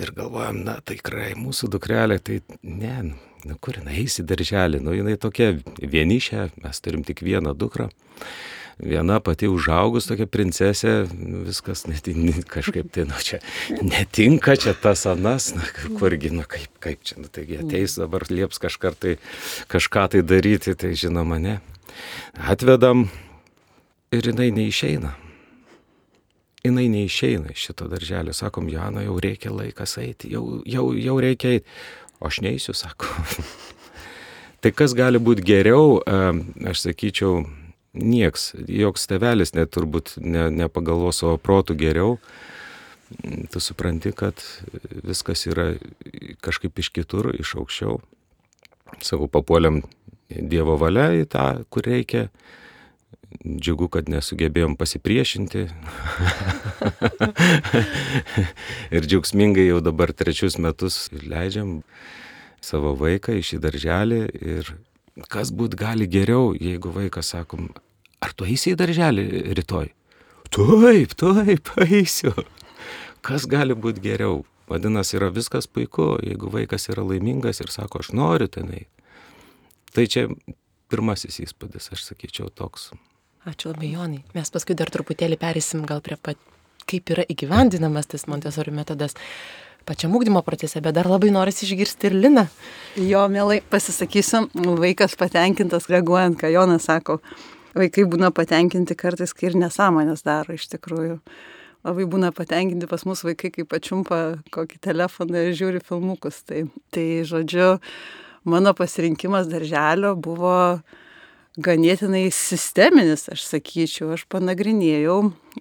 Ir 0.00 0.14
galvojam, 0.16 0.62
na 0.64 0.78
tikrai 0.88 1.34
mūsų 1.36 1.68
dukrelė, 1.74 2.16
tai 2.24 2.40
ne, 2.64 3.12
nu 3.44 3.58
kur 3.60 3.76
jinai 3.80 3.98
eis 4.04 4.16
į 4.22 4.26
darželį, 4.30 4.80
nu 4.80 4.96
jinai 4.96 5.18
tokia 5.20 5.52
vienišė, 5.76 6.48
mes 6.64 6.80
turim 6.84 7.04
tik 7.04 7.20
vieną 7.24 7.52
dukrą. 7.58 7.90
Viena 8.82 9.18
pati 9.20 9.46
užaugus 9.52 10.08
tokia 10.08 10.24
princesė, 10.26 10.94
nu, 11.12 11.42
viskas 11.44 11.84
netin, 11.86 12.30
kažkaip 12.54 12.88
tai, 12.94 13.04
nu 13.06 13.18
čia 13.20 13.42
netinka, 13.84 14.56
čia 14.58 14.72
tas 14.72 15.04
anas, 15.06 15.50
na 15.54 15.66
kurgi, 16.00 16.32
nu 16.32 16.46
kaip, 16.48 16.72
kaip 16.82 17.04
čia, 17.04 17.18
nu 17.20 17.28
taigi 17.30 17.60
ateis 17.60 17.98
dabar 18.00 18.24
lieps 18.32 18.62
kažką 18.62 18.94
tai, 18.96 19.18
kažką 19.70 20.06
tai 20.16 20.24
daryti, 20.24 20.74
tai 20.78 20.94
žinoma 20.98 21.38
ne. 21.42 21.58
Atvedam 22.40 23.10
ir 24.12 24.30
jinai 24.30 24.50
neišeina. 24.54 25.14
Jinai 26.62 26.86
neišeina 26.92 27.50
iš 27.50 27.66
šito 27.68 27.88
darželio, 27.90 28.32
sakom, 28.32 28.68
Jana, 28.70 29.02
jau 29.02 29.16
reikia 29.20 29.50
laikas 29.50 29.96
eiti, 29.98 30.30
jau, 30.30 30.60
jau, 30.68 30.92
jau 30.94 31.16
reikia 31.20 31.56
eiti 31.56 31.66
aš 32.26 32.40
neįsiu, 32.44 32.74
sako. 32.76 33.08
tai 34.62 34.72
kas 34.74 34.94
gali 34.98 35.20
būti 35.22 35.44
geriau, 35.46 35.98
aš 36.68 36.86
sakyčiau, 36.86 37.42
nieks, 37.92 38.52
joks 38.68 39.08
tevelis 39.10 39.54
net 39.56 39.72
turbūt 39.74 40.16
ne, 40.22 40.48
nepagalvo 40.62 41.12
savo 41.14 41.36
protų 41.40 41.76
geriau. 41.80 42.16
Tu 43.52 43.60
supranti, 43.60 44.14
kad 44.16 44.40
viskas 45.04 45.44
yra 45.50 45.74
kažkaip 46.40 46.78
iš 46.80 46.88
kitur, 46.94 47.34
iš 47.36 47.58
aukščiau. 47.60 47.98
Savo 49.04 49.28
papuoliam 49.28 49.82
Dievo 50.32 50.78
valia 50.80 51.10
į 51.12 51.26
tą, 51.28 51.44
kur 51.68 51.84
reikia. 51.84 52.30
Džiugu, 53.42 53.88
kad 53.92 54.08
nesugebėjom 54.12 54.76
pasipriešinti. 54.80 55.66
ir 58.96 59.08
džiaugsmingai 59.08 59.66
jau 59.68 59.80
dabar 59.84 60.12
trečius 60.16 60.58
metus 60.60 61.06
leidžiam 61.12 61.80
savo 62.62 62.94
vaiką 62.98 63.34
į 63.38 63.42
šį 63.48 63.58
darželį 63.64 64.20
ir 64.56 64.72
kas 65.32 65.52
būt 65.52 65.76
gali 65.78 66.06
geriau, 66.10 66.52
jeigu 66.56 66.92
vaikas 66.94 67.32
sakom, 67.34 67.68
ar 68.22 68.32
tu 68.36 68.46
eisi 68.48 68.72
į 68.72 68.78
darželį 68.80 69.26
rytoj? 69.58 69.92
Taip, 70.52 71.14
taip, 71.16 71.70
eisiu. 71.88 72.32
Kas 73.24 73.46
gali 73.48 73.76
būti 73.78 74.02
geriau? 74.04 74.42
Vadinasi, 74.68 75.16
yra 75.18 75.28
viskas 75.32 75.68
puiku, 75.68 76.16
jeigu 76.24 76.50
vaikas 76.52 76.88
yra 76.92 77.04
laimingas 77.04 77.60
ir 77.60 77.72
sako, 77.72 78.02
aš 78.02 78.12
noriu 78.16 78.48
tenai. 78.52 78.86
Tai 79.92 80.04
čia 80.08 80.28
pirmasis 80.92 81.40
įspūdis, 81.44 81.90
aš 81.92 82.06
sakyčiau, 82.08 82.48
toks. 82.48 82.90
Ačiū 83.42 83.72
labai, 83.72 83.88
Jonai. 83.90 84.20
Mes 84.36 84.52
paskui 84.54 84.76
dar 84.78 84.90
truputėlį 84.94 85.34
perėsim 85.40 85.82
gal 85.88 85.98
prie 86.04 86.14
pat, 86.14 86.38
kaip 86.86 87.10
yra 87.10 87.24
įgyvendinamas 87.26 88.06
tas 88.06 88.28
Montesori 88.30 88.70
metodas 88.74 89.16
pačiam 89.82 90.14
ūkdymo 90.14 90.44
procese, 90.46 90.78
bet 90.84 90.94
dar 90.94 91.08
labai 91.10 91.32
norisi 91.34 91.66
išgirsti 91.66 92.06
ir 92.06 92.14
Liną. 92.14 92.46
Jo, 93.02 93.24
mielai 93.32 93.58
pasisakysiu, 93.72 94.44
vaikas 94.78 95.18
patenkintas, 95.18 95.90
reaguojant, 95.90 96.38
ką 96.38 96.52
Jonas 96.54 96.86
sako. 96.86 97.18
Vaikai 97.74 98.04
būna 98.06 98.30
patenkinti 98.36 98.94
kartais, 98.98 99.32
kai 99.34 99.50
ir 99.50 99.58
nesąmonės 99.58 100.22
daro 100.26 100.54
iš 100.54 100.68
tikrųjų. 100.76 101.18
Labai 101.82 102.06
būna 102.06 102.30
patenkinti 102.36 102.86
pas 102.86 103.02
mus 103.08 103.24
vaikai, 103.26 103.50
kai 103.50 103.66
pačiumpa 103.66 104.22
kokį 104.54 104.78
telefoną 104.86 105.48
ir 105.48 105.56
žiūri 105.58 105.82
filmukus. 105.82 106.44
Tai, 106.46 106.66
tai 106.94 107.06
žodžiu, 107.26 107.80
mano 108.46 108.76
pasirinkimas 108.78 109.50
darželio 109.50 110.14
buvo 110.14 110.54
ganėtinai 111.60 112.30
sisteminis, 112.32 113.26
aš 113.32 113.44
sakyčiau. 113.44 114.12
Aš 114.16 114.24
panagrinėjau, 114.32 115.18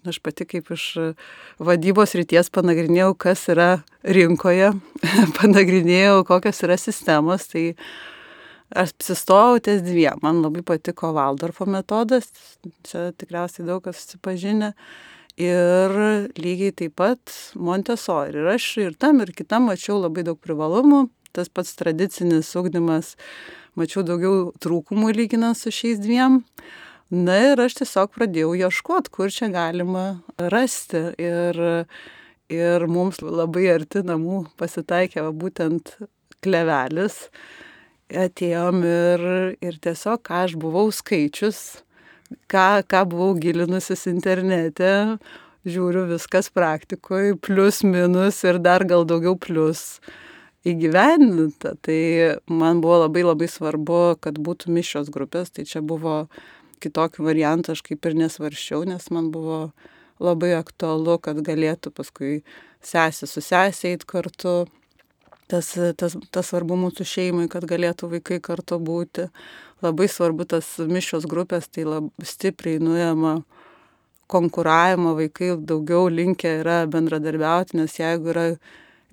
aš 0.08 0.22
pati 0.24 0.48
kaip 0.48 0.72
iš 0.72 0.86
vadybos 1.60 2.16
ryties 2.16 2.52
panagrinėjau, 2.54 3.12
kas 3.20 3.44
yra 3.52 3.70
rinkoje, 4.04 4.72
panagrinėjau, 5.40 6.24
kokios 6.28 6.64
yra 6.64 6.80
sistemos. 6.80 7.50
Tai 7.52 7.66
aš 8.72 8.96
apsistojau 8.96 9.60
ties 9.64 9.84
dviem. 9.84 10.22
Man 10.24 10.44
labai 10.46 10.64
patiko 10.64 11.12
Valdorfo 11.18 11.68
metodas, 11.68 12.32
čia 12.88 13.10
tikriausiai 13.12 13.68
daug 13.68 13.84
kas 13.84 14.06
susipažinę. 14.06 14.74
Ir 15.42 15.96
lygiai 16.38 16.74
taip 16.76 16.98
pat 17.00 17.32
Montesori. 17.56 18.36
Ir 18.38 18.52
aš 18.52 18.66
ir 18.84 18.96
tam, 19.00 19.24
ir 19.24 19.32
kitam 19.36 19.68
mačiau 19.72 19.98
labai 20.00 20.24
daug 20.28 20.40
privalumų. 20.40 21.08
Tas 21.32 21.48
pats 21.48 21.72
tradicinis 21.80 22.50
ugdymas 22.60 23.16
mačiau 23.80 24.04
daugiau 24.06 24.52
trūkumų 24.64 25.12
lyginant 25.16 25.58
su 25.58 25.72
šiais 25.74 26.02
dviem. 26.02 26.42
Na 27.12 27.36
ir 27.52 27.60
aš 27.60 27.76
tiesiog 27.82 28.14
pradėjau 28.16 28.54
ieškoti, 28.56 29.12
kur 29.12 29.32
čia 29.34 29.50
galima 29.52 30.22
rasti. 30.40 31.10
Ir, 31.20 31.60
ir 32.52 32.88
mums 32.88 33.20
labai 33.24 33.68
arti 33.74 34.04
namų 34.08 34.46
pasitaikė 34.60 35.26
būtent 35.36 35.98
klevelis. 36.44 37.28
Atėjom 38.12 38.82
ir, 38.88 39.26
ir 39.64 39.78
tiesiog, 39.84 40.24
ką 40.28 40.46
aš 40.48 40.56
buvau 40.60 40.90
skaičius, 40.92 41.84
ką, 42.52 42.84
ką 42.84 43.06
buvau 43.12 43.36
gilinusis 43.40 44.04
internete, 44.12 44.92
žiūriu 45.68 46.08
viskas 46.10 46.52
praktikoje, 46.52 47.38
plus 47.40 47.84
minus 47.88 48.42
ir 48.48 48.60
dar 48.60 48.84
gal 48.88 49.08
daugiau 49.08 49.38
plus 49.40 50.02
įgyvendinta. 50.68 51.76
Tai 51.82 52.00
man 52.52 52.82
buvo 52.84 53.02
labai 53.06 53.24
labai 53.26 53.50
svarbu, 53.52 54.18
kad 54.22 54.38
būtų 54.42 54.74
mišos 54.74 55.12
grupės, 55.14 55.54
tai 55.54 55.66
čia 55.70 55.82
buvo 55.82 56.26
kitokių 56.82 57.26
variantų, 57.28 57.76
aš 57.76 57.84
kaip 57.86 58.06
ir 58.10 58.18
nesvarščiau, 58.24 58.84
nes 58.90 59.10
man 59.14 59.32
buvo 59.34 59.72
labai 60.22 60.54
aktualu, 60.58 61.18
kad 61.22 61.42
galėtų 61.46 61.94
paskui 61.98 62.42
sesė 62.82 63.30
su 63.30 63.42
sesė 63.42 63.96
eiti 63.96 64.08
kartu. 64.10 64.66
Tas, 65.52 65.74
tas, 66.00 66.14
tas 66.32 66.48
svarbu 66.48 66.78
mūsų 66.80 67.04
šeimai, 67.04 67.50
kad 67.52 67.66
galėtų 67.68 68.08
vaikai 68.14 68.38
kartu 68.40 68.78
būti. 68.80 69.26
Labai 69.84 70.08
svarbu 70.08 70.46
tas 70.48 70.78
mišos 70.80 71.26
grupės, 71.28 71.68
tai 71.68 71.84
labai 71.84 72.28
stipriai 72.30 72.80
nuėjama 72.80 73.42
konkuravimo, 74.32 75.12
vaikai 75.18 75.52
daugiau 75.68 76.08
linkę 76.08 76.54
yra 76.62 76.86
bendradarbiauti, 76.88 77.82
nes 77.82 77.98
jeigu 78.00 78.32
yra 78.32 78.46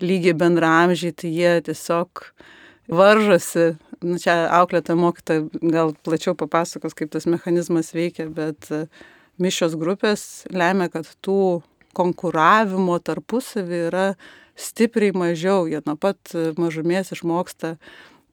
lygiai 0.03 0.37
bendramžiai, 0.39 1.15
tai 1.17 1.31
jie 1.35 1.53
tiesiog 1.69 2.25
varžosi. 2.89 3.77
Nu, 3.99 4.19
čia 4.23 4.45
auklėta 4.55 4.95
mokyta 4.95 5.41
gal 5.59 5.95
plačiau 6.07 6.37
papasakos, 6.39 6.95
kaip 6.95 7.11
tas 7.11 7.27
mechanizmas 7.27 7.91
veikia, 7.97 8.29
bet 8.31 8.69
e, 8.71 8.85
mišios 9.43 9.75
grupės 9.79 10.45
lemia, 10.55 10.87
kad 10.93 11.09
tų 11.25 11.65
konkuravimo 11.99 13.01
tarpusavį 13.03 13.81
yra 13.89 14.07
stipriai 14.59 15.17
mažiau. 15.17 15.67
Jie 15.67 15.83
nuo 15.87 15.97
pat 15.99 16.31
mažumės 16.59 17.11
išmoksta 17.17 17.75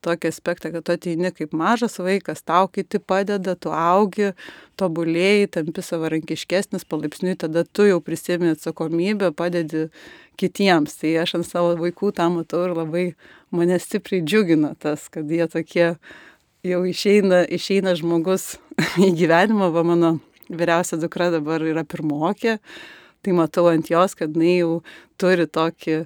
tokį 0.06 0.30
aspektą, 0.30 0.72
kad 0.74 0.86
tu 0.86 0.94
ateini 0.94 1.32
kaip 1.34 1.54
mažas 1.58 1.98
vaikas, 2.02 2.44
tau 2.46 2.68
kiti 2.72 3.00
padeda, 3.02 3.56
tu 3.58 3.74
augi, 3.74 4.34
tobulėjai, 4.80 5.48
tampi 5.58 5.84
savarankiškesnis, 5.86 6.86
palaipsniui 6.90 7.38
tada 7.42 7.66
tu 7.66 7.88
jau 7.88 8.02
prisėmė 8.06 8.54
atsakomybę, 8.56 9.32
padedi 9.38 9.88
kitiems. 10.38 10.98
Tai 11.02 11.16
aš 11.24 11.38
ant 11.40 11.48
savo 11.48 11.74
vaikų 11.80 12.12
tą 12.18 12.30
matau 12.34 12.66
ir 12.68 12.76
labai 12.78 13.06
mane 13.56 13.80
stipriai 13.82 14.24
džiugina 14.26 14.76
tas, 14.80 15.08
kad 15.12 15.30
jie 15.32 15.48
tokie 15.52 15.88
jau 16.66 16.84
išeina, 16.90 17.46
išeina 17.46 17.96
žmogus 17.98 18.56
į 19.08 19.12
gyvenimą, 19.20 19.72
va 19.74 19.86
mano 19.88 20.16
vyriausia 20.50 21.00
dukra 21.02 21.32
dabar 21.34 21.64
yra 21.66 21.86
pirmokė, 21.88 22.60
tai 23.26 23.34
matau 23.34 23.68
ant 23.72 23.90
jos, 23.90 24.14
kad 24.18 24.34
jinai 24.34 24.60
jau 24.60 24.72
turi 25.22 25.48
tokį 25.50 26.04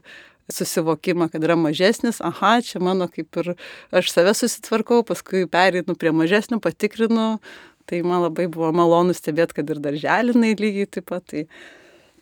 susivokimą, 0.50 1.30
kad 1.30 1.44
yra 1.46 1.58
mažesnis, 1.60 2.22
aha, 2.26 2.58
čia 2.66 2.82
mano 2.82 3.08
kaip 3.12 3.38
ir 3.42 3.52
aš 3.96 4.14
save 4.14 4.34
susitvarkau, 4.38 5.04
paskui 5.06 5.46
pereinu 5.52 5.96
prie 6.00 6.14
mažesnių, 6.16 6.58
patikrinu, 6.64 7.28
tai 7.90 8.02
man 8.06 8.24
labai 8.26 8.48
buvo 8.52 8.72
malonu 8.76 9.14
stebėti, 9.18 9.60
kad 9.60 9.70
ir 9.70 9.82
darželinai 9.84 10.56
lygiai 10.58 10.90
taip 10.90 11.10
pat. 11.10 11.26
Tai, 11.30 11.46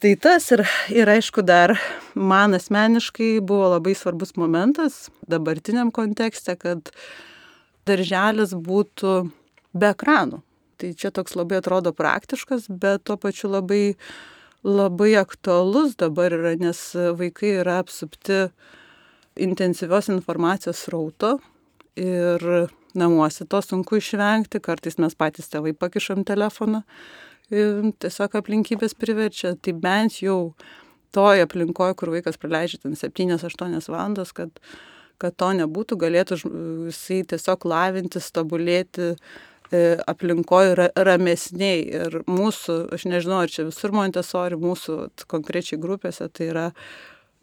tai 0.02 0.14
tas 0.22 0.46
ir, 0.54 0.64
ir 0.94 1.10
aišku 1.10 1.44
dar 1.46 1.76
man 2.14 2.56
asmeniškai 2.58 3.38
buvo 3.42 3.72
labai 3.76 3.96
svarbus 3.98 4.36
momentas 4.38 5.08
dabartiniam 5.30 5.92
kontekste, 5.94 6.56
kad 6.60 6.92
darželis 7.88 8.54
būtų 8.54 9.14
be 9.78 9.92
ekranų. 9.94 10.42
Tai 10.78 10.90
čia 10.94 11.10
toks 11.14 11.34
labai 11.38 11.62
atrodo 11.62 11.94
praktiškas, 11.98 12.68
bet 12.70 13.08
tuo 13.10 13.18
pačiu 13.18 13.50
labai 13.50 13.96
labai 14.68 15.14
aktualus 15.18 15.96
dabar 15.98 16.34
yra, 16.34 16.56
nes 16.60 16.80
vaikai 16.94 17.58
yra 17.62 17.80
apsupti 17.82 18.48
intensyvios 19.38 20.10
informacijos 20.12 20.88
rauto 20.92 21.38
ir 21.98 22.44
namuose 22.98 23.46
to 23.46 23.62
sunku 23.62 24.00
išvengti, 24.02 24.62
kartais 24.62 24.98
mes 25.02 25.16
patys 25.18 25.50
tėvai 25.54 25.74
pakišam 25.78 26.26
telefoną 26.26 26.84
tiesiog 27.50 28.38
aplinkybės 28.42 28.98
priverčia, 29.00 29.56
tai 29.56 29.74
bent 29.74 30.22
jau 30.22 30.54
toj 31.16 31.46
aplinkoje, 31.46 31.96
kur 31.98 32.12
vaikas 32.14 32.40
praleidžia 32.42 32.82
ten 32.84 32.98
7-8 33.00 33.92
valandas, 33.94 34.34
kad, 34.36 34.52
kad 35.22 35.36
to 35.40 35.52
nebūtų, 35.62 35.98
galėtų 36.04 36.42
jisai 36.90 37.22
tiesiog 37.32 37.70
lavintis, 37.70 38.32
tobulėti 38.36 39.16
E, 39.68 39.98
aplinkoje 40.08 40.76
ramesniai. 40.96 41.82
Ir 42.00 42.22
mūsų, 42.30 42.78
aš 42.96 43.04
nežinau, 43.12 43.42
ar 43.44 43.52
čia 43.52 43.66
visur 43.68 43.92
Montesori, 43.96 44.56
mūsų 44.60 44.96
konkrečiai 45.28 45.80
grupėse 45.82 46.30
tai 46.32 46.48
yra 46.54 46.68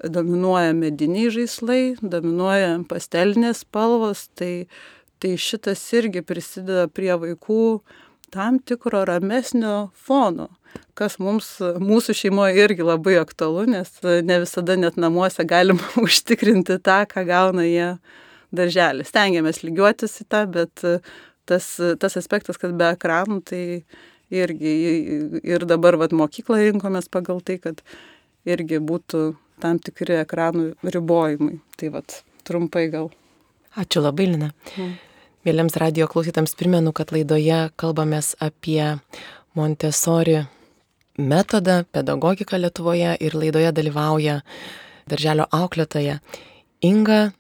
dominuoja 0.01 0.73
mediniai 0.77 1.29
žaislai, 1.35 1.83
dominuoja 2.01 2.79
pastelinės 2.89 3.61
spalvos, 3.67 4.25
tai, 4.41 4.67
tai 5.21 5.35
šitas 5.37 5.85
irgi 5.97 6.25
prisideda 6.25 6.89
prie 6.89 7.13
vaikų 7.13 7.61
tam 8.35 8.59
tikro 8.59 9.05
ramesnio 9.07 9.91
fono, 9.95 10.49
kas 10.99 11.19
mums, 11.23 11.57
mūsų 11.61 12.17
šeimoje 12.19 12.65
irgi 12.65 12.87
labai 12.87 13.17
aktualu, 13.21 13.69
nes 13.77 13.93
ne 14.03 14.41
visada 14.43 14.77
net 14.81 14.99
namuose 15.01 15.47
galima 15.47 15.87
užtikrinti 16.07 16.81
tą, 16.83 17.05
ką 17.11 17.25
gauna 17.29 17.67
jie 17.69 17.93
darželį. 18.55 19.07
Stengiamės 19.07 19.63
lygiuotis 19.67 20.19
į 20.23 20.27
tą, 20.31 20.43
bet 20.51 20.83
tas, 21.47 21.71
tas 22.03 22.19
aspektas, 22.19 22.59
kad 22.61 22.75
be 22.79 22.91
ekranų, 22.95 23.41
tai 23.47 23.63
irgi 24.35 24.75
ir 25.45 25.67
dabar 25.71 25.99
vat, 26.01 26.15
mokyklą 26.17 26.61
rinkomės 26.65 27.11
pagal 27.13 27.43
tai, 27.45 27.61
kad 27.63 27.83
irgi 28.49 28.81
būtų 28.83 29.25
tam 29.63 29.79
tikri 29.83 30.19
ekranų 30.23 30.73
ribojimai. 30.83 31.59
Tai 31.79 31.95
vat, 31.95 32.23
trumpai 32.47 32.89
gal. 32.93 33.11
Ačiū 33.79 34.03
labai, 34.03 34.31
Lina. 34.31 34.51
Mm. 34.79 34.95
Mėlyms 35.45 35.75
radio 35.77 36.07
klausytams 36.09 36.55
primenu, 36.57 36.89
kad 36.97 37.11
laidoje 37.13 37.67
kalbamės 37.77 38.31
apie 38.41 38.95
Montesori 39.53 40.39
metodą, 41.21 41.83
pedagogiką 41.93 42.57
Lietuvoje 42.63 43.11
ir 43.21 43.37
laidoje 43.37 43.75
dalyvauja 43.77 44.39
darželio 45.05 45.45
auklėtoja 45.53 46.17
Inga, 46.81 47.35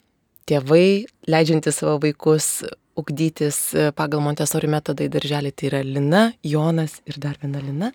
tėvai, 0.44 1.06
leidžiantys 1.32 1.80
savo 1.80 1.96
vaikus 2.04 2.60
ugdytis 2.92 3.62
pagal 3.96 4.20
Montesori 4.20 4.68
metodą 4.68 5.08
į 5.08 5.14
darželį, 5.16 5.56
tai 5.56 5.72
yra 5.72 5.80
Lina, 5.88 6.26
Jonas 6.44 7.00
ir 7.08 7.16
dar 7.24 7.40
viena 7.40 7.64
Lina. 7.64 7.92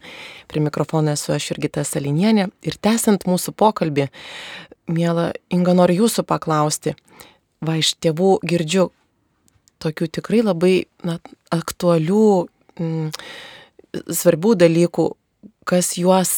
Prie 0.49 0.65
mikrofono 0.65 1.13
esu 1.13 1.37
aš 1.37 1.51
irgi 1.53 1.75
ta 1.77 1.85
Salinienė. 1.85 2.49
Ir 2.65 2.81
tęsiant 2.81 3.29
mūsų 3.29 3.53
pokalbį, 3.53 4.09
mėla 4.89 5.35
Inga, 5.53 5.77
noriu 5.77 6.07
jūsų 6.07 6.25
paklausti. 6.25 6.97
Va, 7.61 7.77
iš 7.77 7.93
tėvų 8.01 8.39
girdžiu 8.41 8.89
tokių 9.83 10.09
tikrai 10.19 10.41
labai 10.43 10.73
na, 11.07 11.17
aktualių, 11.55 12.47
m, 12.79 13.11
svarbių 13.93 14.55
dalykų, 14.63 15.05
kas 15.69 15.95
juos 15.99 16.33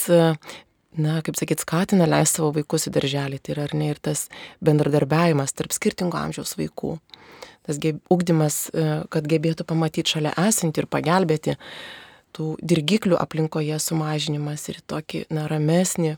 na, 0.98 1.22
kaip 1.24 1.38
sakyt, 1.40 1.64
skatina 1.64 2.08
leisti 2.10 2.40
savo 2.40 2.52
vaikus 2.56 2.90
į 2.90 2.96
darželį. 2.98 3.40
Tai 3.40 3.56
yra 3.56 3.66
ar 3.70 3.76
ne 3.78 3.92
ir 3.94 4.00
tas 4.04 4.28
bendradarbiavimas 4.64 5.56
tarp 5.56 5.76
skirtingų 5.76 6.20
amžiaus 6.20 6.58
vaikų. 6.60 6.98
Tas 7.68 7.78
ugdymas, 8.12 8.70
e, 8.74 9.04
kad 9.14 9.28
gebėtų 9.30 9.66
pamatyti 9.70 10.18
šalia 10.18 10.34
esantį 10.48 10.84
ir 10.84 10.90
pagelbėti 10.92 11.58
tų 12.36 12.56
dirgiklių 12.64 13.20
aplinkoje 13.20 13.78
sumažinimas 13.80 14.68
ir 14.72 14.82
tokį, 14.88 15.26
na, 15.30 15.46
ramesnį, 15.52 16.18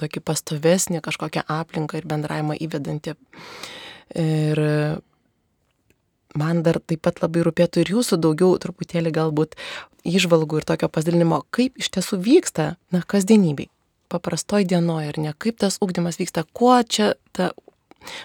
tokį 0.00 0.22
pastovesnį 0.24 1.02
kažkokią 1.04 1.44
aplinką 1.46 2.00
ir 2.00 2.06
bendravimą 2.08 2.56
įvedantį. 2.56 3.16
Ir 4.18 4.62
man 6.38 6.62
dar 6.66 6.80
taip 6.80 7.02
pat 7.06 7.22
labai 7.22 7.44
rūpėtų 7.46 7.82
ir 7.82 7.92
jūsų 7.96 8.18
daugiau 8.22 8.54
truputėlį 8.62 9.12
galbūt 9.14 9.56
išvalgų 10.08 10.62
ir 10.62 10.68
tokio 10.68 10.88
pasidalinimo, 10.92 11.42
kaip 11.54 11.78
iš 11.80 11.92
tiesų 11.94 12.18
vyksta, 12.22 12.72
na, 12.94 13.02
kasdienybei, 13.06 13.68
paprastoj 14.12 14.66
dienoje, 14.68 15.12
ar 15.12 15.20
ne, 15.22 15.34
kaip 15.38 15.60
tas 15.62 15.78
ūkdymas 15.84 16.18
vyksta, 16.20 16.44
kuo 16.52 16.80
čia 16.82 17.14
ta 17.32 17.52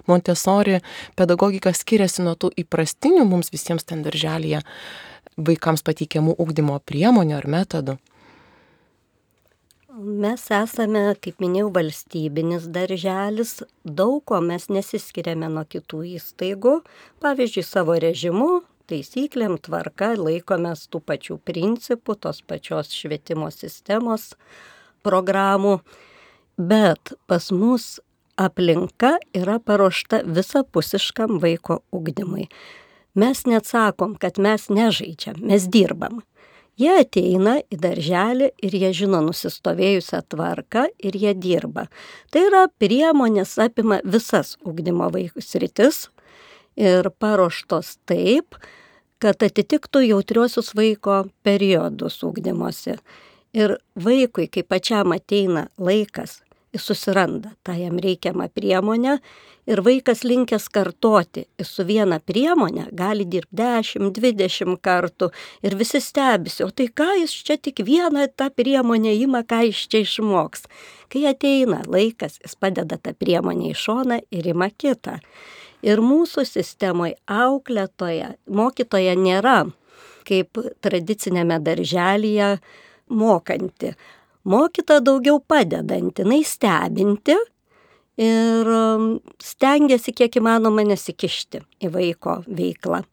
Montesori 0.09 0.79
pedagogika 1.15 1.69
skiriasi 1.69 2.23
nuo 2.25 2.33
tų 2.33 2.49
įprastinių 2.63 3.27
mums 3.29 3.51
visiems 3.53 3.85
ten 3.85 4.01
darželėje 4.05 4.63
vaikams 5.37 5.83
pateikiamų 5.85 6.33
ūkdymo 6.41 6.79
priemonių 6.81 7.37
ar 7.37 7.45
metodų. 7.45 7.97
Mes 9.97 10.43
esame, 10.53 11.15
kaip 11.17 11.39
minėjau, 11.41 11.71
valstybinis 11.73 12.67
darželis, 12.69 13.63
daug 13.81 14.19
ko 14.29 14.37
mes 14.45 14.67
nesiskiriame 14.69 15.47
nuo 15.49 15.63
kitų 15.65 16.03
įstaigų, 16.19 16.73
pavyzdžiui, 17.23 17.63
savo 17.65 17.95
režimu, 18.03 18.49
taisyklėm, 18.91 19.55
tvarka, 19.57 20.11
laikomės 20.19 20.85
tų 20.93 21.01
pačių 21.01 21.39
principų, 21.49 22.13
tos 22.27 22.43
pačios 22.45 22.93
švietimo 22.93 23.49
sistemos 23.49 24.35
programų, 25.01 25.79
bet 26.61 27.15
pas 27.25 27.49
mus 27.49 27.95
aplinka 28.37 29.15
yra 29.33 29.57
paruošta 29.57 30.21
visapusiškam 30.29 31.39
vaiko 31.41 31.81
ugdymui. 31.89 32.51
Mes 33.17 33.47
net 33.49 33.65
sakom, 33.65 34.13
kad 34.13 34.37
mes 34.37 34.69
nežaidžiam, 34.69 35.41
mes 35.41 35.65
dirbam. 35.73 36.21
Jie 36.77 36.93
ateina 37.01 37.55
į 37.73 37.79
darželį 37.81 38.51
ir 38.61 38.75
jie 38.77 38.91
žino 38.93 39.21
nusistovėjusią 39.25 40.21
tvarką 40.29 40.85
ir 41.01 41.17
jie 41.17 41.33
dirba. 41.33 41.87
Tai 42.29 42.43
yra 42.51 42.65
priemonės 42.69 43.55
apima 43.63 43.97
visas 44.05 44.55
ugdymo 44.61 45.09
vaikų 45.13 45.41
sritis 45.41 46.05
ir 46.77 47.09
paruoštos 47.17 47.95
taip, 48.05 48.59
kad 49.17 49.41
atitiktų 49.41 50.03
jautriosius 50.05 50.75
vaiko 50.77 51.23
periodus 51.41 52.21
ugdymosi. 52.23 52.99
Ir 53.57 53.79
vaikui, 53.97 54.45
kai 54.45 54.61
pačiam 54.61 55.15
ateina 55.15 55.65
laikas 55.81 56.43
jis 56.77 56.87
susiranda 56.87 57.51
tą 57.65 57.75
jam 57.77 57.97
reikiamą 57.99 58.47
priemonę 58.53 59.17
ir 59.67 59.81
vaikas 59.83 60.23
linkęs 60.23 60.69
kartoti. 60.69 61.45
Jis 61.59 61.73
su 61.75 61.85
viena 61.87 62.19
priemonė 62.23 62.87
gali 62.95 63.25
dirbti 63.27 63.57
10-20 63.59 64.77
kartų 64.83 65.31
ir 65.65 65.75
visi 65.79 66.01
stebisi, 66.03 66.63
o 66.63 66.71
tai 66.71 66.87
ką 66.87 67.09
jis 67.21 67.33
čia 67.47 67.57
tik 67.57 67.81
vieną 67.85 68.27
tą 68.37 68.49
priemonę 68.53 69.15
ima, 69.17 69.43
ką 69.43 69.63
jis 69.67 69.87
čia 69.91 70.03
išmoks. 70.05 70.67
Kai 71.11 71.25
ateina 71.31 71.81
laikas, 71.87 72.39
jis 72.43 72.55
padeda 72.55 72.99
tą 73.01 73.15
priemonę 73.17 73.73
į 73.73 73.77
šoną 73.83 74.21
ir 74.31 74.53
ima 74.53 74.69
kitą. 74.69 75.19
Ir 75.85 76.01
mūsų 76.01 76.45
sistemoje 76.47 77.17
auklėtoje, 77.29 78.33
mokytoja 78.49 79.13
nėra 79.19 79.59
kaip 80.27 80.59
tradicinėme 80.83 81.59
darželyje 81.63 82.57
mokanti 83.07 83.93
mokyta 84.47 84.99
daugiau 85.03 85.39
padedanti, 85.43 86.23
jinai 86.23 86.41
stebinti 86.47 87.35
ir 88.17 88.71
um, 88.73 89.09
stengiasi 89.43 90.13
kiek 90.17 90.39
įmanoma 90.39 90.85
nesikišti 90.87 91.61
į 91.85 91.91
vaiko 91.93 92.41
veiklą. 92.47 93.03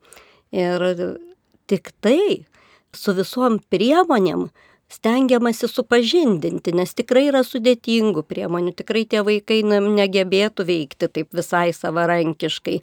Ir 0.54 0.84
tik 1.68 1.90
tai 2.04 2.44
su 2.94 3.14
visom 3.16 3.58
priemonėm 3.72 4.48
stengiamasi 4.94 5.68
supažindinti, 5.68 6.74
nes 6.76 6.92
tikrai 6.94 7.26
yra 7.30 7.42
sudėtingų 7.46 8.22
priemonių, 8.28 8.74
tikrai 8.78 9.02
tie 9.10 9.24
vaikai 9.26 9.62
negebėtų 9.66 10.66
veikti 10.68 11.08
taip 11.08 11.34
visai 11.34 11.72
savarankiškai. 11.74 12.76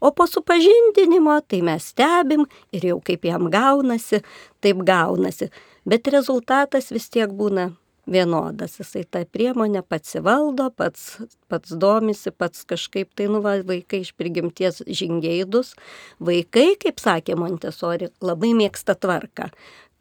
O 0.00 0.12
po 0.14 0.28
supažindinimo 0.30 1.40
tai 1.48 1.62
mes 1.66 1.88
stebim 1.90 2.44
ir 2.76 2.86
jau 2.92 3.00
kaip 3.02 3.24
jam 3.26 3.48
gaunasi, 3.50 4.22
taip 4.62 4.84
gaunasi. 4.86 5.50
Bet 5.88 6.06
rezultatas 6.12 6.92
vis 6.94 7.08
tiek 7.10 7.32
būna 7.32 7.70
vienodas. 8.06 8.78
Jisai 8.80 9.04
tą 9.10 9.24
priemonę 9.32 9.82
pats 9.82 10.16
įvaldo, 10.18 10.68
pats, 10.76 11.16
pats 11.50 11.74
domisi, 11.74 12.30
pats 12.30 12.64
kažkaip 12.68 13.10
tai, 13.18 13.28
nu, 13.32 13.42
va, 13.44 13.56
vaikai 13.66 14.02
iš 14.04 14.12
prigimties 14.18 14.82
žingėdus. 14.86 15.74
Vaikai, 16.22 16.74
kaip 16.82 17.02
sakė 17.02 17.36
Montesori, 17.40 18.10
labai 18.24 18.54
mėgsta 18.58 18.96
tvarką, 18.98 19.50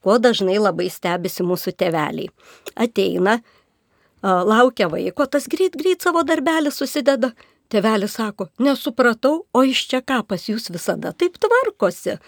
ko 0.05 0.17
dažnai 0.21 0.57
labai 0.61 0.87
stebisi 0.93 1.45
mūsų 1.45 1.75
teveliai. 1.81 2.29
Ateina, 2.77 3.39
laukia 4.21 4.89
vaiko, 4.91 5.25
tas 5.25 5.49
greit, 5.51 5.77
greit 5.77 6.05
savo 6.05 6.23
darbelį 6.25 6.73
susideda. 6.73 7.33
Tevelis 7.73 8.13
sako, 8.19 8.51
nesupratau, 8.61 9.39
o 9.49 9.61
iš 9.65 9.87
čia 9.89 10.03
ką 10.05 10.19
pas 10.29 10.43
jūs 10.45 10.69
visada 10.69 11.15
taip 11.17 11.39
tvarkosi. 11.41 12.19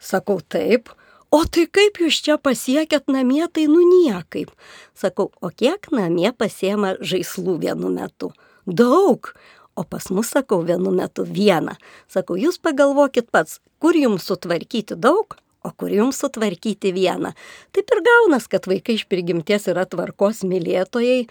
Sakau, 0.00 0.38
taip, 0.40 0.88
o 1.30 1.42
tai 1.46 1.66
kaip 1.70 2.00
jūs 2.02 2.20
čia 2.26 2.36
pasiekėt 2.42 3.10
namie, 3.12 3.42
tai 3.52 3.66
nu 3.70 3.82
niekaip. 3.86 4.50
Sakau, 4.98 5.30
o 5.40 5.50
kiek 5.50 5.90
namie 5.94 6.32
pasiema 6.36 6.96
žaislų 7.00 7.58
vienu 7.64 7.92
metu? 7.94 8.32
Daug. 8.66 9.32
O 9.78 9.84
pas 9.86 10.10
mus, 10.10 10.28
sakau, 10.34 10.60
vienu 10.66 10.90
metu 10.92 11.24
vieną. 11.24 11.76
Sakau, 12.10 12.36
jūs 12.36 12.58
pagalvokit 12.60 13.30
pats, 13.32 13.60
kur 13.80 13.96
jums 13.96 14.26
sutvarkyti 14.28 14.98
daug, 14.98 15.38
o 15.64 15.70
kur 15.72 15.92
jums 15.94 16.18
sutvarkyti 16.20 16.92
vieną. 16.92 17.32
Taip 17.72 17.94
ir 17.94 18.02
gaunas, 18.04 18.48
kad 18.50 18.66
vaikai 18.68 18.98
iš 18.98 19.06
prigimties 19.08 19.70
yra 19.70 19.86
tvarkos 19.88 20.42
mylėtojai, 20.48 21.22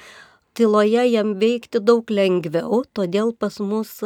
tyloje 0.58 1.06
jam 1.12 1.36
veikti 1.42 1.84
daug 1.84 2.10
lengviau, 2.10 2.84
todėl 2.96 3.36
pas 3.38 3.60
mus 3.60 4.00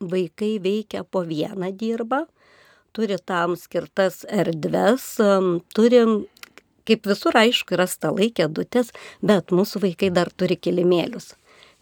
vaikai 0.00 0.56
veikia 0.64 1.04
po 1.04 1.22
vieną 1.28 1.70
dirbą 1.76 2.24
turi 2.96 3.18
tam 3.24 3.56
skirtas 3.58 4.24
erdves, 4.28 5.16
turi, 5.74 6.02
kaip 6.88 7.06
visur 7.10 7.36
aišku, 7.38 7.76
yra 7.76 7.86
stalai, 7.90 8.30
kėdutės, 8.34 8.92
bet 9.22 9.54
mūsų 9.54 9.84
vaikai 9.86 10.10
dar 10.14 10.32
turi 10.34 10.58
kilimėlius. 10.58 11.34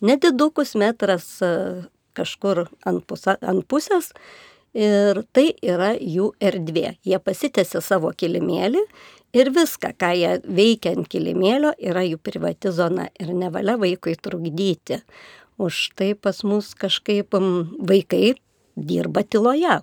Nedidukus 0.05 0.77
metras 0.79 1.27
e, 1.42 1.51
kažkur 2.14 2.66
ant, 2.87 3.03
pusa, 3.09 3.35
ant 3.42 3.64
pusės 3.66 4.12
ir 4.77 5.25
tai 5.35 5.49
yra 5.64 5.94
jų 5.97 6.33
erdvė. 6.38 6.92
Jie 7.07 7.18
pasitėsi 7.18 7.83
savo 7.83 8.12
kilimėlį 8.14 8.85
ir 9.38 9.51
viską, 9.55 9.94
ką 9.99 10.12
jie 10.14 10.37
veikia 10.44 10.94
ant 10.94 11.11
kilimėlio, 11.11 11.73
yra 11.83 12.05
jų 12.07 12.21
privati 12.23 12.71
zona 12.75 13.09
ir 13.18 13.35
nevalia 13.35 13.79
vaikui 13.81 14.14
trukdyti. 14.23 15.03
Už 15.59 15.88
tai 15.99 16.12
pas 16.14 16.44
mus 16.47 16.71
kažkaip 16.79 17.35
vaikai 17.35 18.37
dirba 18.79 19.25
tyloje 19.27 19.81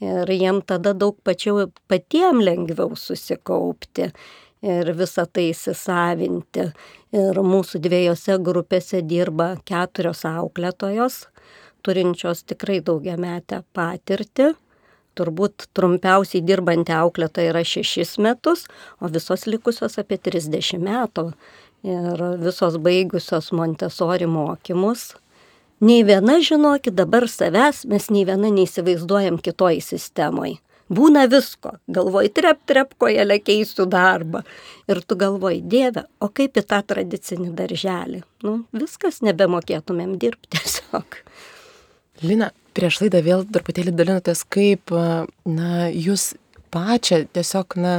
ir 0.00 0.30
jiem 0.32 0.60
tada 0.64 0.94
daug 0.96 1.18
pačiau 1.24 1.66
patiem 1.88 2.40
lengviau 2.42 2.96
susikaupti 2.96 4.10
ir 4.64 4.92
visą 4.96 5.26
tai 5.26 5.50
įsisavinti. 5.50 6.70
Ir 7.16 7.40
mūsų 7.44 7.80
dviejose 7.82 8.38
grupėse 8.44 9.02
dirba 9.02 9.54
keturios 9.68 10.24
auklėtojos, 10.28 11.24
turinčios 11.84 12.44
tikrai 12.48 12.80
daugiametę 12.84 13.62
patirtį. 13.76 14.52
Turbūt 15.18 15.66
trumpiausiai 15.74 16.44
dirbanti 16.46 16.94
auklėtoja 16.94 17.50
yra 17.50 17.64
šešis 17.66 18.14
metus, 18.22 18.68
o 19.02 19.10
visos 19.10 19.48
likusios 19.50 19.98
apie 20.00 20.20
30 20.20 20.78
metų. 20.80 21.32
Ir 21.84 22.22
visos 22.44 22.76
baigusios 22.84 23.50
Montesori 23.56 24.28
mokymus 24.28 25.14
Nei 25.80 26.02
viena, 26.04 26.36
žinokit, 26.44 26.92
dabar 26.92 27.24
savęs 27.28 27.86
mes 27.88 28.10
nei 28.12 28.26
viena 28.28 28.50
neįsivaizduojam 28.52 29.38
kitoj 29.40 29.80
sistemoj. 29.84 30.58
Būna 30.90 31.22
visko. 31.30 31.76
Galvoj, 31.94 32.28
trep, 32.34 32.58
trep, 32.66 32.96
kojelę 32.98 33.38
keisiu 33.40 33.86
darbą. 33.86 34.42
Ir 34.90 35.00
tu 35.06 35.16
galvoj, 35.16 35.60
Dieve, 35.62 36.02
o 36.18 36.28
kaip 36.34 36.58
į 36.58 36.64
tą 36.66 36.80
tradicinį 36.92 37.52
darželį? 37.54 38.24
Nu, 38.42 38.56
viskas 38.74 39.20
nebemokėtumėm 39.22 40.16
dirbti 40.20 40.50
tiesiog. 40.56 41.20
Lina, 42.26 42.50
prieš 42.76 43.00
laidą 43.04 43.22
vėl 43.24 43.46
truputėlį 43.48 43.94
dalinotės, 43.96 44.42
kaip, 44.50 44.92
na, 45.46 45.86
jūs 45.94 46.32
pačią 46.74 47.22
tiesiog, 47.38 47.78
na, 47.80 47.94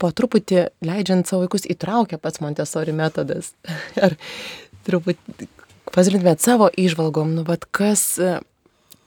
po 0.00 0.10
truputį 0.14 0.64
leidžiant 0.88 1.28
savo 1.28 1.44
vaikus 1.44 1.68
įtraukia 1.68 2.18
pats 2.22 2.40
Montesori 2.42 2.96
metodas. 2.96 3.52
Ar 4.04 4.16
truputį, 4.88 5.50
pasidalintumėt 5.94 6.44
savo 6.44 6.68
išvalgom, 6.70 7.34
nu, 7.36 7.44
bet 7.48 7.66
kas, 7.74 8.18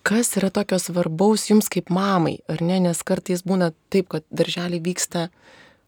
kas 0.07 0.33
yra 0.39 0.51
tokio 0.53 0.79
svarbaus 0.81 1.47
jums 1.49 1.69
kaip 1.71 1.91
mamai, 1.93 2.39
ar 2.51 2.63
ne, 2.65 2.79
nes 2.87 3.01
kartais 3.07 3.43
būna 3.47 3.71
taip, 3.93 4.11
kad 4.13 4.25
darželį 4.33 4.81
vyksta, 4.85 5.29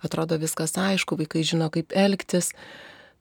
atrodo 0.04 0.40
viskas 0.42 0.76
aišku, 0.80 1.18
vaikai 1.20 1.46
žino 1.48 1.70
kaip 1.74 1.96
elgtis, 1.96 2.52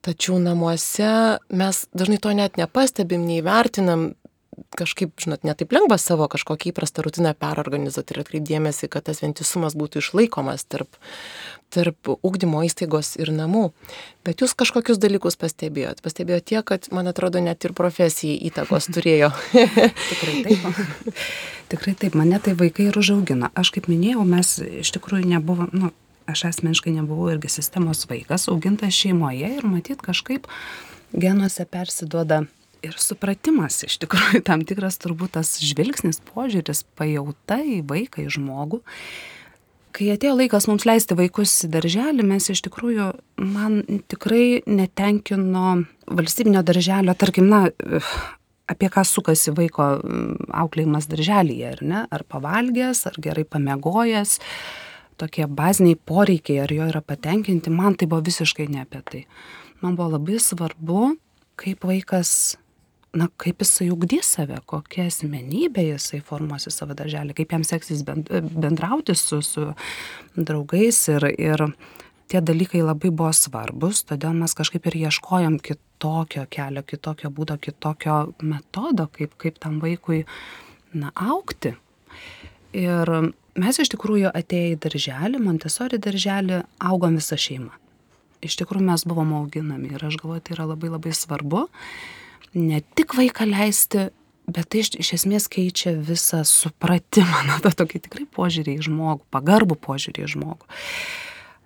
tačiau 0.03 0.39
namuose 0.43 1.39
mes 1.53 1.85
dažnai 1.95 2.19
to 2.19 2.33
net 2.35 2.59
nepastebim, 2.59 3.23
neįvertinam, 3.29 4.11
kažkaip, 4.77 5.13
žinot, 5.21 5.43
netaip 5.47 5.73
lengva 5.75 5.97
savo 6.01 6.27
kažkokį 6.31 6.71
įprastą 6.71 7.05
rutiną 7.05 7.33
perorganizuoti 7.37 8.15
ir 8.15 8.21
atkreipdėmėsi, 8.23 8.89
kad 8.91 9.05
tas 9.09 9.23
vientisumas 9.23 9.77
būtų 9.79 10.01
išlaikomas 10.03 10.65
tarp, 10.69 10.99
tarp 11.73 12.11
ūkdymo 12.13 12.63
įstaigos 12.67 13.13
ir 13.21 13.33
namų. 13.35 13.69
Bet 14.25 14.43
jūs 14.43 14.55
kažkokius 14.57 15.01
dalykus 15.01 15.37
pastebėjot. 15.41 16.03
Pastebėjot 16.05 16.47
tiek, 16.53 16.63
kad, 16.67 16.89
man 16.95 17.09
atrodo, 17.11 17.41
net 17.43 17.65
ir 17.65 17.75
profesijai 17.77 18.37
įtakos 18.49 18.89
turėjo. 18.95 19.33
Tikrai 19.53 20.39
taip. 20.47 20.69
Tikrai 21.73 21.97
taip, 21.97 22.15
mane 22.19 22.37
tai 22.43 22.55
vaikai 22.59 22.89
ir 22.91 22.97
užaugino. 22.99 23.49
Aš 23.57 23.73
kaip 23.73 23.89
minėjau, 23.89 24.25
mes 24.27 24.57
iš 24.83 24.93
tikrųjų 24.97 25.29
nebuvom, 25.35 25.71
nu, 25.73 25.93
aš 26.29 26.47
asmeniškai 26.51 26.93
nebuvau 26.95 27.31
irgi 27.33 27.51
sistemos 27.51 28.05
vaikas, 28.09 28.47
augintas 28.51 28.95
šeimoje 28.95 29.49
ir 29.57 29.65
matyt 29.67 30.03
kažkaip 30.05 30.47
genuose 31.13 31.65
persiduoda 31.69 32.43
ir 32.83 32.97
supratimas, 32.99 33.81
iš 33.87 33.99
tikrųjų 34.03 34.43
tam 34.47 34.65
tikras 34.67 34.99
turbūt 35.01 35.37
tas 35.37 35.55
žvilgsnis, 35.63 36.21
požiūris, 36.33 36.83
pajauta 36.97 37.61
į 37.63 37.81
vaiką, 37.89 38.27
į 38.27 38.35
žmogų. 38.37 38.83
Kai 39.93 40.07
atėjo 40.15 40.33
laikas 40.39 40.65
mums 40.65 40.87
leisti 40.89 41.13
vaikus 41.17 41.53
į 41.67 41.69
darželį, 41.75 42.23
mes 42.25 42.49
iš 42.49 42.63
tikrųjų, 42.65 43.11
man 43.37 43.83
tikrai 44.09 44.63
netenkino 44.65 45.83
valstybinio 46.09 46.63
darželio, 46.65 47.13
tarkim, 47.13 47.51
na, 47.51 47.67
apie 48.73 48.89
ką 48.89 49.03
sukasi 49.05 49.53
vaiko 49.53 49.85
auklėjimas 50.63 51.05
darželyje, 51.11 51.75
ar 51.75 51.83
ne? 51.85 52.01
Ar 52.09 52.25
pavalgęs, 52.25 53.05
ar 53.11 53.19
gerai 53.21 53.45
pamiegojęs, 53.45 54.39
tokie 55.21 55.45
baziniai 55.45 55.99
poreikiai, 56.09 56.63
ar 56.63 56.73
jo 56.73 56.89
yra 56.89 57.03
patenkinti, 57.05 57.69
man 57.69 57.93
tai 57.99 58.09
buvo 58.09 58.25
visiškai 58.25 58.67
ne 58.73 58.81
apie 58.87 59.03
tai. 59.05 59.23
Man 59.83 59.93
buvo 59.99 60.15
labai 60.15 60.39
svarbu, 60.41 61.13
kaip 61.59 61.85
vaikas 61.85 62.55
na, 63.13 63.27
kaip 63.37 63.61
jisai 63.61 63.89
ugdys 63.93 64.31
save, 64.35 64.57
kokia 64.69 65.05
asmenybė 65.09 65.85
jisai 65.91 66.19
formuosi 66.25 66.73
savo 66.73 66.95
darželį, 66.97 67.35
kaip 67.37 67.53
jam 67.53 67.65
seksis 67.67 68.01
bendrauti 68.05 69.15
su, 69.17 69.41
su 69.45 69.67
draugais 70.35 71.01
ir, 71.13 71.27
ir 71.37 71.65
tie 72.31 72.41
dalykai 72.41 72.81
labai 72.81 73.11
buvo 73.13 73.29
svarbus, 73.37 74.01
todėl 74.09 74.33
mes 74.39 74.55
kažkaip 74.57 74.89
ir 74.89 74.97
ieškojom 75.03 75.59
kitokio 75.61 76.47
kelio, 76.53 76.81
kitokio 76.87 77.29
būdo, 77.29 77.59
kitokio 77.61 78.17
metodo, 78.41 79.07
kaip, 79.13 79.37
kaip 79.37 79.61
tam 79.61 79.77
vaikui 79.83 80.23
na, 80.97 81.13
aukti. 81.13 81.75
Ir 82.73 83.13
mes 83.59 83.79
iš 83.79 83.93
tikrųjų 83.93 84.33
atėję 84.33 84.73
į 84.73 84.81
darželį, 84.87 85.43
Montesori 85.43 86.01
darželį, 86.01 86.63
augom 86.81 87.21
visą 87.21 87.37
šeimą. 87.37 87.77
Iš 88.43 88.57
tikrųjų 88.59 88.89
mes 88.89 89.05
buvom 89.07 89.37
auginami 89.37 89.93
ir 89.93 90.01
aš 90.03 90.17
galvoju, 90.19 90.41
tai 90.43 90.57
yra 90.57 90.65
labai 90.73 90.89
labai 90.91 91.13
svarbu 91.15 91.67
ne 92.55 92.81
tik 92.97 93.15
vaiką 93.17 93.47
leisti, 93.49 94.07
bet 94.49 94.69
tai 94.71 94.83
iš, 94.83 94.93
iš 94.99 95.13
esmės 95.19 95.49
keičia 95.51 95.95
visą 95.97 96.43
supratimą, 96.47 97.43
na, 97.49 97.59
tą 97.63 97.73
tokį 97.83 98.05
tikrai 98.07 98.27
požiūrį 98.37 98.77
į 98.79 98.87
žmogų, 98.89 99.23
pagarbų 99.33 99.79
požiūrį 99.87 100.25
į 100.25 100.33
žmogų. 100.35 100.73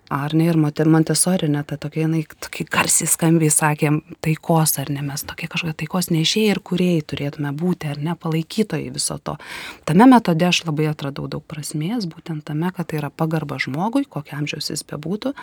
Ar 0.08 0.32
ne, 0.32 0.46
ir 0.48 0.56
Montesori 0.56 1.50
net 1.52 1.68
tokia, 1.80 2.06
jinai 2.06 2.22
tokia 2.40 2.64
garsiai 2.72 3.10
skambiai 3.10 3.52
sakė, 3.52 3.90
taikos 4.24 4.78
ar 4.80 4.88
ne, 4.94 5.02
mes 5.04 5.24
tokie 5.28 5.50
kažkokie 5.52 5.76
taikos 5.82 6.08
neišėjai 6.14 6.54
ir 6.54 6.60
kuriejai 6.64 7.02
turėtume 7.12 7.52
būti, 7.52 7.90
ar 7.92 8.00
ne, 8.00 8.14
palaikytojai 8.16 8.88
viso 8.94 9.18
to. 9.20 9.36
Tame 9.88 10.08
metode 10.08 10.48
aš 10.48 10.62
labai 10.64 10.88
atradau 10.88 11.28
daug 11.28 11.44
prasmės, 11.44 12.08
būtent 12.08 12.46
tame, 12.48 12.72
kad 12.72 12.88
tai 12.88 13.02
yra 13.02 13.12
pagarba 13.12 13.60
žmogui, 13.60 14.06
kokiam 14.08 14.46
amžiaus 14.46 14.70
jis 14.72 14.84
bebūtų, 14.88 15.34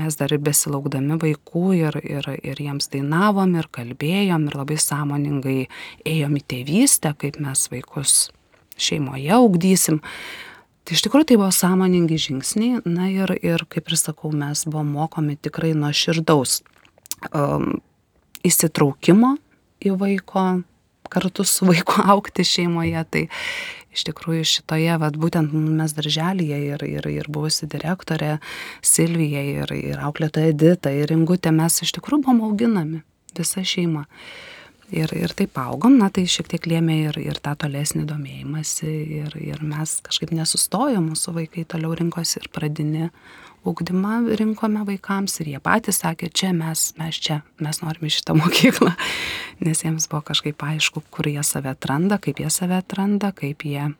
mes 0.00 0.16
dar 0.16 0.32
ir 0.32 0.40
besilaukdami 0.40 1.18
vaikų 1.20 1.64
ir, 1.76 1.98
ir, 2.00 2.28
ir 2.40 2.62
jiems 2.64 2.88
dainavom 2.92 3.58
ir 3.60 3.68
kalbėjom 3.76 4.46
ir 4.48 4.56
labai 4.56 4.78
sąmoningai 4.80 5.58
ėjom 6.08 6.38
į 6.38 6.42
tėvystę, 6.54 7.12
kaip 7.18 7.36
mes 7.42 7.66
vaikus 7.72 8.30
šeimoje 8.80 9.34
augdysim. 9.36 10.00
Tai 10.82 10.96
iš 10.96 11.04
tikrųjų 11.06 11.28
tai 11.30 11.38
buvo 11.38 11.52
sąmoningi 11.54 12.18
žingsniai, 12.18 12.82
na 12.90 13.06
ir, 13.12 13.30
ir 13.38 13.62
kaip 13.70 13.90
ir 13.90 13.98
sakau, 14.00 14.32
mes 14.34 14.64
buvom 14.66 14.88
mokomi 14.96 15.36
tikrai 15.38 15.76
nuo 15.78 15.92
širdaus 15.94 16.58
um, 17.30 17.76
įsitraukimo 18.42 19.36
į 19.86 19.94
vaiko, 20.00 20.46
kartu 21.12 21.46
su 21.46 21.68
vaiku 21.70 22.02
aukti 22.14 22.46
šeimoje. 22.46 23.04
Tai 23.14 23.22
iš 23.92 24.06
tikrųjų 24.08 24.48
šitoje, 24.48 24.96
vat, 24.98 25.18
būtent 25.20 25.52
mes 25.52 25.94
darželėje 25.94 26.58
ir, 26.72 26.84
ir, 26.88 27.08
ir 27.12 27.28
buvusi 27.30 27.68
direktorė 27.70 28.38
Silvija 28.82 29.44
ir, 29.62 29.74
ir 29.76 30.02
auklėtoja 30.02 30.50
Edita 30.54 30.90
ir 30.94 31.12
Ingutė, 31.14 31.52
mes 31.54 31.82
iš 31.84 31.94
tikrųjų 31.98 32.24
buvom 32.24 32.42
auginami, 32.48 33.02
visa 33.38 33.62
šeima. 33.62 34.06
Ir, 34.92 35.08
ir 35.16 35.32
taip 35.32 35.56
augom, 35.56 35.94
na 35.96 36.10
tai 36.12 36.26
šiek 36.28 36.50
tiek 36.52 36.66
lėmė 36.68 36.98
ir, 37.06 37.18
ir 37.22 37.38
tą 37.40 37.54
tolesnį 37.62 38.02
domėjimąsi 38.10 38.90
ir, 39.22 39.36
ir 39.40 39.62
mes 39.64 39.94
kažkaip 40.04 40.34
nesustojom, 40.36 41.06
mūsų 41.14 41.32
vaikai 41.38 41.64
toliau 41.64 41.94
rinkosi 41.96 42.42
ir 42.42 42.50
pradinį 42.52 43.08
ugdymą 43.64 44.18
rinkome 44.36 44.82
vaikams 44.84 45.38
ir 45.40 45.52
jie 45.54 45.60
patys 45.62 46.02
sakė, 46.02 46.28
čia 46.34 46.50
mes, 46.52 46.90
mes 46.98 47.16
čia, 47.24 47.40
mes 47.62 47.80
norime 47.80 48.10
šitą 48.12 48.36
mokyklą, 48.42 48.92
nes 49.64 49.84
jiems 49.86 50.08
buvo 50.12 50.20
kažkaip 50.28 50.60
aišku, 50.66 51.04
kur 51.14 51.30
jie 51.30 51.42
save 51.46 51.72
atranda, 51.72 52.18
kaip 52.20 52.42
jie 52.42 52.50
save 52.52 52.76
atranda, 52.82 53.32
kaip 53.32 53.64
jie 53.64 53.92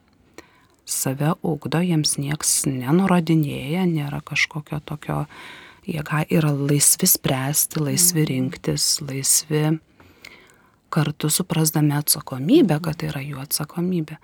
save 0.85 1.33
ugdo, 1.41 1.79
jiems 1.81 2.17
nieks 2.19 2.67
nenurodinėja, 2.67 3.87
nėra 3.87 4.19
kažkokio 4.25 4.81
tokio, 4.85 5.23
jie 5.87 6.03
yra 6.29 6.51
laisvi 6.53 7.07
spręsti, 7.07 7.81
laisvi 7.81 8.21
mhm. 8.21 8.29
rinktis, 8.29 8.87
laisvi 9.01 9.63
kartu 10.93 11.31
suprasdami 11.33 11.97
atsakomybę, 11.97 12.79
kad 12.85 13.01
tai 13.01 13.09
yra 13.09 13.23
jų 13.25 13.41
atsakomybė. 13.43 14.19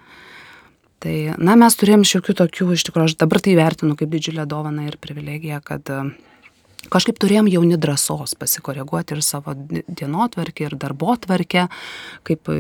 Tai, 1.00 1.16
na, 1.40 1.56
mes 1.56 1.78
turėjom 1.80 2.04
šiokių 2.08 2.36
tokių, 2.42 2.74
iš 2.76 2.84
tikrųjų, 2.90 3.12
aš 3.14 3.20
dabar 3.22 3.40
tai 3.44 3.54
vertinu 3.56 3.96
kaip 4.00 4.10
didžiulę 4.12 4.44
dovaną 4.52 4.90
ir 4.90 4.98
privilegiją, 5.00 5.62
kad 5.64 5.88
e, 5.96 6.00
kažkaip 6.92 7.22
turėjom 7.24 7.48
jauni 7.48 7.78
drąsos 7.80 8.36
pasikoreguoti 8.40 9.16
ir 9.16 9.22
savo 9.24 9.54
dienotvarkę, 9.56 10.68
ir 10.68 10.76
darbotvarkę, 10.82 11.70
kaip 12.28 12.52
e, 12.52 12.58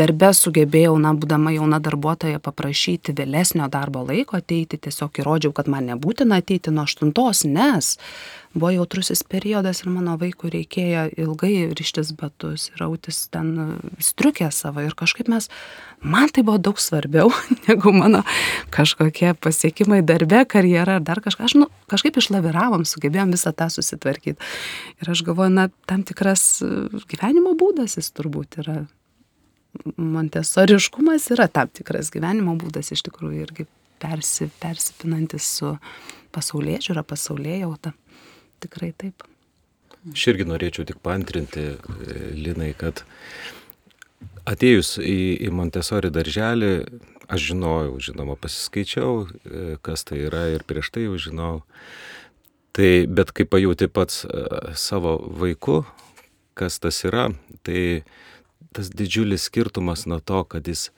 darbe 0.00 0.32
sugebėjau, 0.32 0.96
na, 1.04 1.12
būdama 1.12 1.52
jauna 1.58 1.82
darbuotoja, 1.84 2.40
paprašyti 2.44 3.12
vėlesnio 3.20 3.68
darbo 3.68 4.06
laiko 4.08 4.40
ateiti, 4.40 4.80
tiesiog 4.80 5.20
įrodžiau, 5.20 5.52
kad 5.52 5.68
man 5.68 5.92
nebūtina 5.92 6.40
ateiti 6.40 6.72
nuo 6.72 6.86
aštuntos, 6.88 7.44
nes 7.44 7.98
buvo 8.54 8.70
jautrusis 8.70 9.22
periodas 9.26 9.82
ir 9.82 9.90
mano 9.90 10.14
vaikui 10.18 10.52
reikėjo 10.54 11.04
ilgai 11.24 11.52
rištis 11.74 12.12
batus, 12.18 12.68
rautis 12.78 13.24
ten 13.34 13.78
striukę 14.02 14.48
savo 14.54 14.84
ir 14.84 14.94
kažkaip 14.98 15.28
mes, 15.32 15.48
man 16.00 16.30
tai 16.30 16.44
buvo 16.46 16.60
daug 16.62 16.78
svarbiau 16.78 17.32
negu 17.66 17.92
mano 17.94 18.22
kažkokie 18.74 19.34
pasiekimai 19.42 20.02
darbe, 20.06 20.44
karjera 20.46 21.00
ar 21.00 21.06
dar 21.06 21.22
kažką. 21.24 21.48
Aš 21.48 21.56
nu, 21.58 21.68
kažkaip 21.90 22.18
išlaviravom, 22.22 22.86
sugebėjom 22.88 23.34
visą 23.34 23.54
tą 23.56 23.68
susitvarkyti. 23.74 24.38
Ir 25.02 25.10
aš 25.10 25.24
galvoju, 25.26 25.54
na, 25.58 25.68
tam 25.90 26.06
tikras 26.06 26.62
gyvenimo 27.10 27.56
būdas 27.58 27.98
jis 27.98 28.12
turbūt 28.14 28.60
yra. 28.62 28.84
Montesoriškumas 29.98 31.26
yra 31.34 31.48
tam 31.50 31.66
tikras 31.74 32.12
gyvenimo 32.14 32.54
būdas 32.60 32.92
iš 32.94 33.02
tikrųjų 33.08 33.40
irgi 33.42 33.66
persi, 33.98 34.46
persipinantis 34.62 35.48
su 35.58 35.72
pasaulyje 36.34 36.84
žiūra, 36.88 37.02
pasaulyje 37.06 37.58
jauta 37.64 37.94
tikrai 38.64 38.92
taip. 38.96 39.24
Aš 40.12 40.26
irgi 40.34 40.44
norėčiau 40.48 40.84
tik 40.88 40.98
pantrinti, 41.04 41.64
e, 41.74 42.16
Linai, 42.36 42.72
kad 42.76 43.04
atėjus 44.48 44.98
į, 45.00 45.18
į 45.46 45.52
Montesori 45.56 46.10
darželį, 46.12 46.72
aš 47.32 47.46
žinojau, 47.52 47.94
žinoma, 48.04 48.36
pasiskaičiau, 48.40 49.14
e, 49.24 49.62
kas 49.84 50.04
tai 50.04 50.26
yra 50.26 50.48
ir 50.52 50.66
prieš 50.68 50.92
tai 50.92 51.06
jau 51.06 51.16
žinojau. 51.28 51.62
Tai, 52.74 52.90
bet 53.06 53.30
kai 53.32 53.46
pajūti 53.48 53.88
pats 53.88 54.24
e, 54.26 54.44
savo 54.76 55.16
vaiku, 55.40 55.84
kas 56.58 56.76
tas 56.82 57.00
yra, 57.08 57.30
tai 57.64 58.04
tas 58.76 58.90
didžiulis 58.90 59.48
skirtumas 59.48 60.04
nuo 60.10 60.20
to, 60.20 60.42
kad 60.50 60.68
jis 60.68 60.90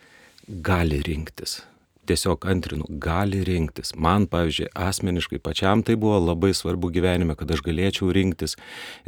gali 0.46 0.98
rinktis 1.05 1.61
tiesiog 2.06 2.46
antrinu, 2.50 2.86
gali 3.02 3.42
rinktis. 3.46 3.92
Man, 3.98 4.26
pavyzdžiui, 4.30 4.70
asmeniškai 4.74 5.40
pačiam 5.42 5.82
tai 5.86 5.96
buvo 6.00 6.18
labai 6.22 6.52
svarbu 6.56 6.90
gyvenime, 6.94 7.36
kad 7.38 7.50
aš 7.52 7.62
galėčiau 7.66 8.12
rinktis 8.14 8.56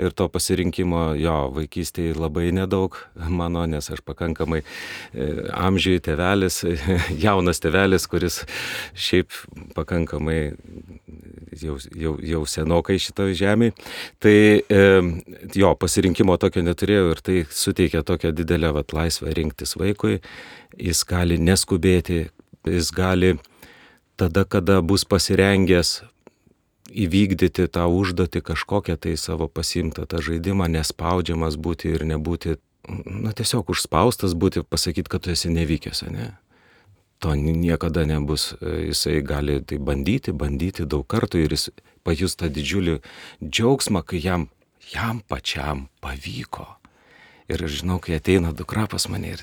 ir 0.01 0.15
to 0.17 0.29
pasirinkimo 0.33 1.13
jo 1.19 1.37
vaikystėje 1.57 2.17
labai 2.19 2.51
nedaug 2.57 2.97
mano, 3.29 3.65
nes 3.71 3.91
aš 3.93 4.03
pakankamai 4.07 4.63
e, 4.63 5.29
amžiai 5.55 6.03
tevelis, 6.05 6.63
jaunas 7.25 7.63
tevelis, 7.65 8.09
kuris 8.11 8.43
šiaip 8.99 9.35
pakankamai 9.77 10.41
jau, 11.63 11.77
jau, 11.95 12.15
jau 12.23 12.43
senokai 12.49 12.99
šitoje 13.03 13.37
žemėje. 13.39 13.75
Tai 14.23 14.37
e, 14.61 14.83
jo 15.59 15.75
pasirinkimo 15.81 16.37
tokio 16.41 16.65
neturėjau 16.67 17.13
ir 17.13 17.23
tai 17.25 17.39
suteikia 17.51 18.05
tokią 18.07 18.33
didelę 18.37 18.73
vat, 18.77 18.95
laisvę 18.97 19.35
rinktis 19.37 19.77
vaikui. 19.79 20.19
Jis 20.79 21.03
gali 21.09 21.39
neskubėti, 21.43 22.29
jis 22.73 22.93
gali 22.95 23.37
tada, 24.19 24.45
kada 24.45 24.81
bus 24.83 25.05
pasirengęs 25.09 26.03
įvykdyti 26.89 27.69
tą 27.69 27.85
užduotį 27.93 28.43
kažkokią 28.45 28.97
tai 28.97 29.15
savo 29.21 29.49
pasimtą 29.49 30.07
tą 30.09 30.23
žaidimą, 30.25 30.69
nespaudžiamas 30.73 31.59
būti 31.61 31.93
ir 31.93 32.05
nebūti, 32.09 32.57
na 33.05 33.33
tiesiog 33.37 33.69
užspaustas 33.75 34.35
būti, 34.35 34.65
pasakyti, 34.65 35.11
kad 35.13 35.25
tu 35.25 35.35
esi 35.35 35.53
nevykęs, 35.53 36.07
ne? 36.13 36.33
To 37.19 37.35
niekada 37.35 38.07
nebus. 38.07 38.55
Jisai 38.63 39.21
gali 39.27 39.59
tai 39.67 39.81
bandyti, 39.83 40.33
bandyti 40.33 40.87
daug 40.87 41.03
kartų 41.03 41.43
ir 41.43 41.57
jis 41.57 41.69
pajus 42.07 42.39
tą 42.39 42.47
didžiulį 42.47 43.01
džiaugsmą, 43.43 44.05
kai 44.07 44.23
jam, 44.23 44.47
jam 44.95 45.19
pačiam 45.27 45.89
pavyko. 46.01 46.79
Ir 47.49 47.65
žinau, 47.73 47.97
kai 47.97 48.19
ateina 48.19 48.53
dukra 48.53 48.85
pas 48.93 49.07
mane 49.09 49.33
ir, 49.39 49.43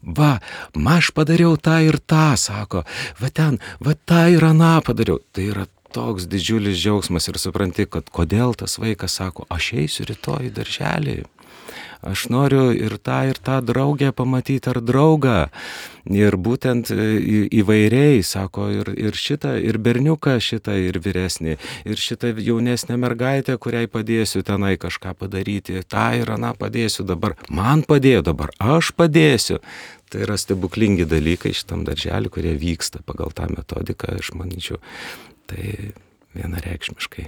va, 0.00 0.38
ma 0.72 0.96
aš 1.02 1.10
padariau 1.12 1.58
tą 1.60 1.82
ir 1.84 1.98
tą, 2.00 2.32
sako, 2.40 2.86
va 3.20 3.28
ten, 3.28 3.60
va 3.84 3.92
tą 4.08 4.24
ir 4.32 4.46
aną 4.48 4.78
padariau. 4.86 5.20
Tai 5.36 5.44
yra 5.50 5.66
toks 5.92 6.24
didžiulis 6.32 6.80
džiaugsmas 6.80 7.28
ir 7.28 7.36
supranti, 7.40 7.84
kad 7.84 8.08
kodėl 8.08 8.56
tas 8.56 8.78
vaikas 8.80 9.18
sako, 9.20 9.44
aš 9.52 9.74
eisiu 9.84 10.08
rytoj 10.08 10.48
į 10.48 10.54
darželį. 10.56 11.16
Aš 12.02 12.24
noriu 12.34 12.72
ir 12.74 12.96
tą, 12.98 13.20
ir 13.30 13.38
tą 13.38 13.60
draugę 13.62 14.10
pamatyti 14.10 14.70
ar 14.72 14.80
draugą. 14.82 15.36
Ir 16.10 16.34
būtent 16.34 16.90
e, 16.90 17.04
įvairiai, 17.62 18.24
sako, 18.26 18.66
ir, 18.74 18.90
ir 18.98 19.14
šitą, 19.14 19.54
ir 19.62 19.78
berniuką 19.78 20.34
šitą, 20.42 20.74
ir 20.82 20.98
vyresnį, 20.98 21.54
ir 21.86 22.02
šitą 22.02 22.32
jaunesnę 22.42 22.98
mergaitę, 22.98 23.54
kuriai 23.54 23.86
padėsiu 23.86 24.42
tenai 24.42 24.74
kažką 24.82 25.14
padaryti, 25.20 25.78
tą 25.86 26.08
ir 26.18 26.34
aną 26.34 26.56
padėsiu 26.58 27.06
dabar, 27.06 27.36
man 27.46 27.86
padėjo 27.86 28.26
dabar, 28.32 28.50
aš 28.58 28.90
padėsiu. 28.98 29.62
Tai 30.10 30.26
yra 30.26 30.34
stebuklingi 30.36 31.06
dalykai 31.08 31.54
šitam 31.56 31.86
darželiu, 31.86 32.34
kurie 32.34 32.58
vyksta 32.58 33.00
pagal 33.06 33.30
tą 33.30 33.46
metodiką, 33.54 34.18
aš 34.18 34.34
manyčiau. 34.36 34.82
Tai 35.46 35.62
vienareikšmiškai. 36.36 37.26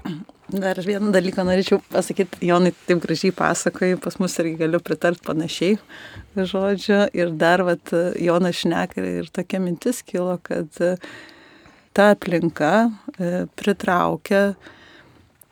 Dar 0.54 0.78
vieną 0.80 1.12
dalyką 1.12 1.44
norėčiau 1.46 1.80
pasakyti, 1.92 2.40
Jonai 2.48 2.72
taip 2.88 3.00
gražiai 3.04 3.32
pasakoji, 3.36 3.98
pas 4.00 4.16
mus 4.20 4.36
irgi 4.40 4.58
galiu 4.60 4.80
pritart 4.84 5.22
panašiai 5.24 5.78
žodžio. 6.36 7.04
Ir 7.16 7.32
dar, 7.40 7.64
vat, 7.66 7.92
Jonas 8.20 8.60
šneka 8.62 9.04
ir 9.20 9.30
tokia 9.32 9.60
mintis 9.64 10.02
kilo, 10.06 10.36
kad 10.44 10.68
e, 10.80 10.94
ta 11.96 12.10
aplinka 12.14 12.72
e, 12.84 13.44
pritraukia 13.56 14.44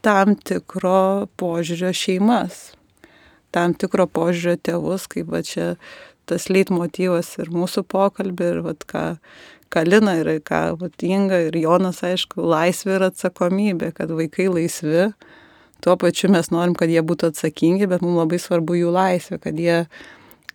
tam 0.02 0.34
tikro 0.36 1.28
požiūrio 1.38 1.92
šeimas, 1.94 2.72
tam 3.54 3.76
tikro 3.78 4.08
požiūrio 4.10 4.58
tėvus, 4.58 5.06
kaip 5.12 5.30
va 5.30 5.44
čia 5.46 5.74
tas 6.28 6.48
leitmotyvas 6.50 7.36
ir 7.42 7.50
mūsų 7.52 7.84
pokalbį, 7.90 8.48
ir 8.54 8.62
vat, 8.66 8.86
ką, 8.88 9.04
Kalina 9.72 10.18
ir 10.20 10.28
ką 10.44 10.62
Vatinga 10.80 11.38
ir 11.46 11.56
Jonas, 11.56 12.02
aišku, 12.04 12.42
laisvė 12.44 12.98
ir 12.98 13.06
atsakomybė, 13.08 13.92
kad 13.96 14.10
vaikai 14.12 14.50
laisvi. 14.52 15.06
Tuo 15.82 15.94
pačiu 15.98 16.28
mes 16.30 16.50
norim, 16.52 16.74
kad 16.78 16.92
jie 16.92 17.00
būtų 17.02 17.32
atsakingi, 17.32 17.88
bet 17.90 18.04
mums 18.04 18.20
labai 18.20 18.38
svarbu 18.42 18.76
jų 18.76 18.92
laisvė, 18.92 19.38
kad 19.42 19.56
jie, 19.58 19.78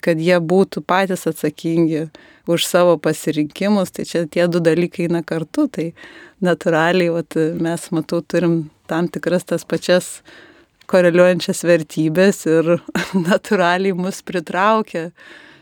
kad 0.06 0.22
jie 0.22 0.38
būtų 0.40 0.84
patys 0.88 1.26
atsakingi 1.28 2.06
už 2.48 2.68
savo 2.70 2.96
pasirinkimus. 3.02 3.92
Tai 3.92 4.06
čia 4.08 4.22
tie 4.30 4.46
du 4.48 4.62
dalykai 4.64 5.08
eina 5.10 5.24
kartu. 5.26 5.66
Tai 5.68 5.88
natūraliai 6.46 7.10
vat, 7.16 7.40
mes, 7.58 7.88
matau, 7.98 8.22
turim 8.22 8.68
tam 8.88 9.10
tikras 9.12 9.50
tas 9.50 9.66
pačias 9.68 10.20
koreliuojančias 10.88 11.64
vertybės 11.68 12.46
ir 12.48 12.78
natūraliai 13.28 13.98
mus 13.98 14.22
pritraukia 14.24 15.10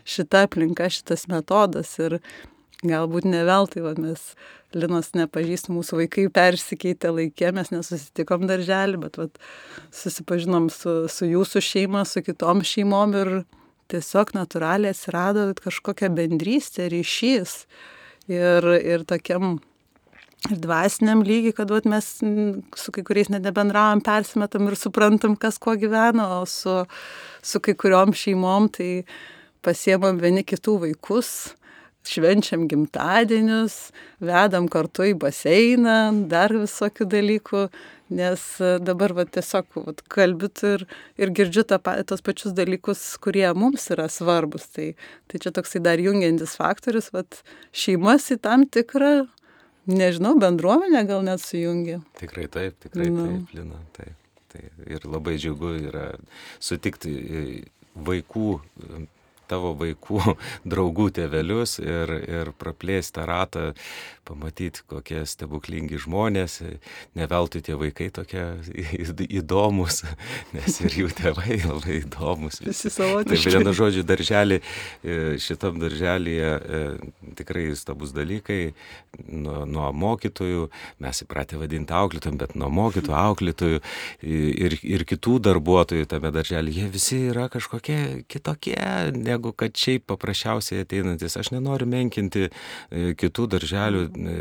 šita 0.06 0.44
aplinka, 0.46 0.86
šitas 0.92 1.26
metodas. 1.32 1.96
Ir 1.98 2.20
Galbūt 2.84 3.24
ne 3.24 3.40
veltui, 3.48 3.80
va, 3.80 3.94
mes 3.96 4.34
Linos 4.76 5.12
nepažįstų, 5.16 5.72
mūsų 5.72 6.00
vaikai 6.02 6.26
persikeitė 6.28 7.08
laikė, 7.14 7.52
mes 7.56 7.70
nesusitikom 7.72 8.44
darželį, 8.50 8.98
bet 9.06 9.16
va, 9.16 9.28
susipažinom 9.94 10.66
su, 10.74 11.06
su 11.08 11.28
jūsų 11.30 11.62
šeima, 11.64 12.02
su 12.04 12.20
kitom 12.26 12.60
šeimom 12.66 13.14
ir 13.16 13.30
tiesiog 13.88 14.34
natūraliai 14.36 14.92
atsirado 14.92 15.46
kažkokia 15.62 16.10
bendrystė, 16.12 16.90
ryšys 16.92 17.62
ir, 18.28 18.68
ir 18.76 19.06
tokiam 19.08 19.56
ir 20.50 20.60
dvasiniam 20.60 21.22
lygiai, 21.24 21.54
kad 21.56 21.72
vat, 21.72 21.86
mes 21.88 22.10
su 22.20 22.92
kai 22.92 23.04
kuriais 23.06 23.30
net 23.32 23.46
nebendravom, 23.46 24.02
persimetam 24.04 24.68
ir 24.68 24.76
suprantam, 24.76 25.38
kas 25.40 25.56
kuo 25.62 25.78
gyvena, 25.80 26.28
o 26.36 26.44
su, 26.50 26.82
su 27.40 27.62
kai 27.62 27.72
kuriuom 27.78 28.12
šeimom 28.12 28.68
tai 28.76 28.90
pasiemam 29.64 30.20
vieni 30.20 30.44
kitų 30.44 30.82
vaikus 30.84 31.54
švenčiam 32.10 32.66
gimtadienius, 32.70 33.90
vedam 34.22 34.68
kartu 34.72 35.06
į 35.10 35.14
baseiną, 35.20 35.98
dar 36.30 36.54
visokių 36.54 37.06
dalykų, 37.12 37.66
nes 38.16 38.44
e, 38.62 38.76
dabar 38.82 39.14
va, 39.16 39.26
tiesiog 39.26 39.78
va, 39.80 39.94
kalbit 40.12 40.62
ir, 40.66 40.86
ir 41.20 41.32
girdžiu 41.34 41.66
tą, 41.68 41.80
tos 42.06 42.22
pačius 42.26 42.54
dalykus, 42.56 43.02
kurie 43.22 43.46
mums 43.58 43.88
yra 43.94 44.08
svarbus. 44.12 44.68
Tai, 44.76 44.92
tai 45.30 45.42
čia 45.42 45.52
toksai 45.56 45.82
dar 45.84 46.02
jungiantis 46.02 46.56
faktorius, 46.60 47.10
va, 47.14 47.24
šeimas 47.74 48.30
į 48.34 48.38
tam 48.46 48.66
tikrą, 48.70 49.14
nežinau, 49.90 50.36
bendruomenę 50.42 51.02
gal 51.08 51.26
net 51.26 51.42
sujungia. 51.42 52.00
Tikrai 52.20 52.46
taip, 52.52 52.78
tikrai 52.86 53.10
nu. 53.10 53.26
taip, 53.26 53.58
Lina, 53.58 53.82
taip. 53.96 54.14
Tai 54.52 54.62
ir 54.86 55.04
labai 55.10 55.36
džiugu 55.40 55.74
yra 55.90 56.06
sutikti 56.62 57.12
e, 57.12 57.44
vaikų 57.96 58.50
tavo 59.50 59.74
vaikų 59.78 60.36
draugų 60.72 61.10
tėvelius 61.20 61.78
ir, 61.82 62.14
ir 62.26 62.52
praplėsti 62.58 63.18
tą 63.18 63.26
ratą, 63.28 63.66
pamatyti, 64.26 64.82
kokie 64.90 65.22
stebuklingi 65.28 65.98
žmonės, 66.02 66.58
ne 67.16 67.28
veltui 67.30 67.62
tie 67.64 67.76
vaikai 67.78 68.08
tokie 68.14 68.42
įdomus, 69.26 70.02
nes 70.56 70.80
ir 70.82 70.98
jų 71.02 71.10
tėvai 71.16 71.60
labai 71.70 72.00
įdomus. 72.02 72.60
Visi 72.66 72.90
savotiški. 72.92 73.46
Taip, 73.46 73.58
vienu 73.60 73.74
žodžiu, 73.76 74.04
darželį, 74.06 74.60
e, 74.60 75.18
šitam 75.42 75.78
darželėje 75.82 76.50
e, 76.50 76.82
tikrai 77.38 77.68
stabus 77.78 78.14
dalykai, 78.16 78.72
nuo, 79.30 79.62
nuo 79.68 79.90
mokytojų, 79.96 80.68
mes 81.04 81.22
įpratę 81.24 81.60
vadinti 81.60 81.94
auklėtojų, 81.96 82.40
bet 82.42 82.56
nuo 82.58 82.70
mokytojų, 82.72 83.16
auklėtojų 83.16 83.82
ir, 84.26 84.78
ir 84.82 85.06
kitų 85.08 85.38
darbuotojų 85.46 86.08
tame 86.10 86.32
darželį, 86.34 86.74
jie 86.80 86.90
visi 86.92 87.20
yra 87.30 87.46
kažkokie 87.52 88.26
kitokie, 88.30 88.78
ne 89.14 89.35
negu 89.36 89.52
kad 89.52 89.76
šiaip 89.76 90.08
paprasčiausiai 90.10 90.84
ateinantis. 90.84 91.36
Aš 91.36 91.52
nenoriu 91.54 91.88
menkinti 91.90 92.48
e, 92.48 93.14
kitų 93.18 93.48
darželių 93.56 94.04
e, 94.06 94.36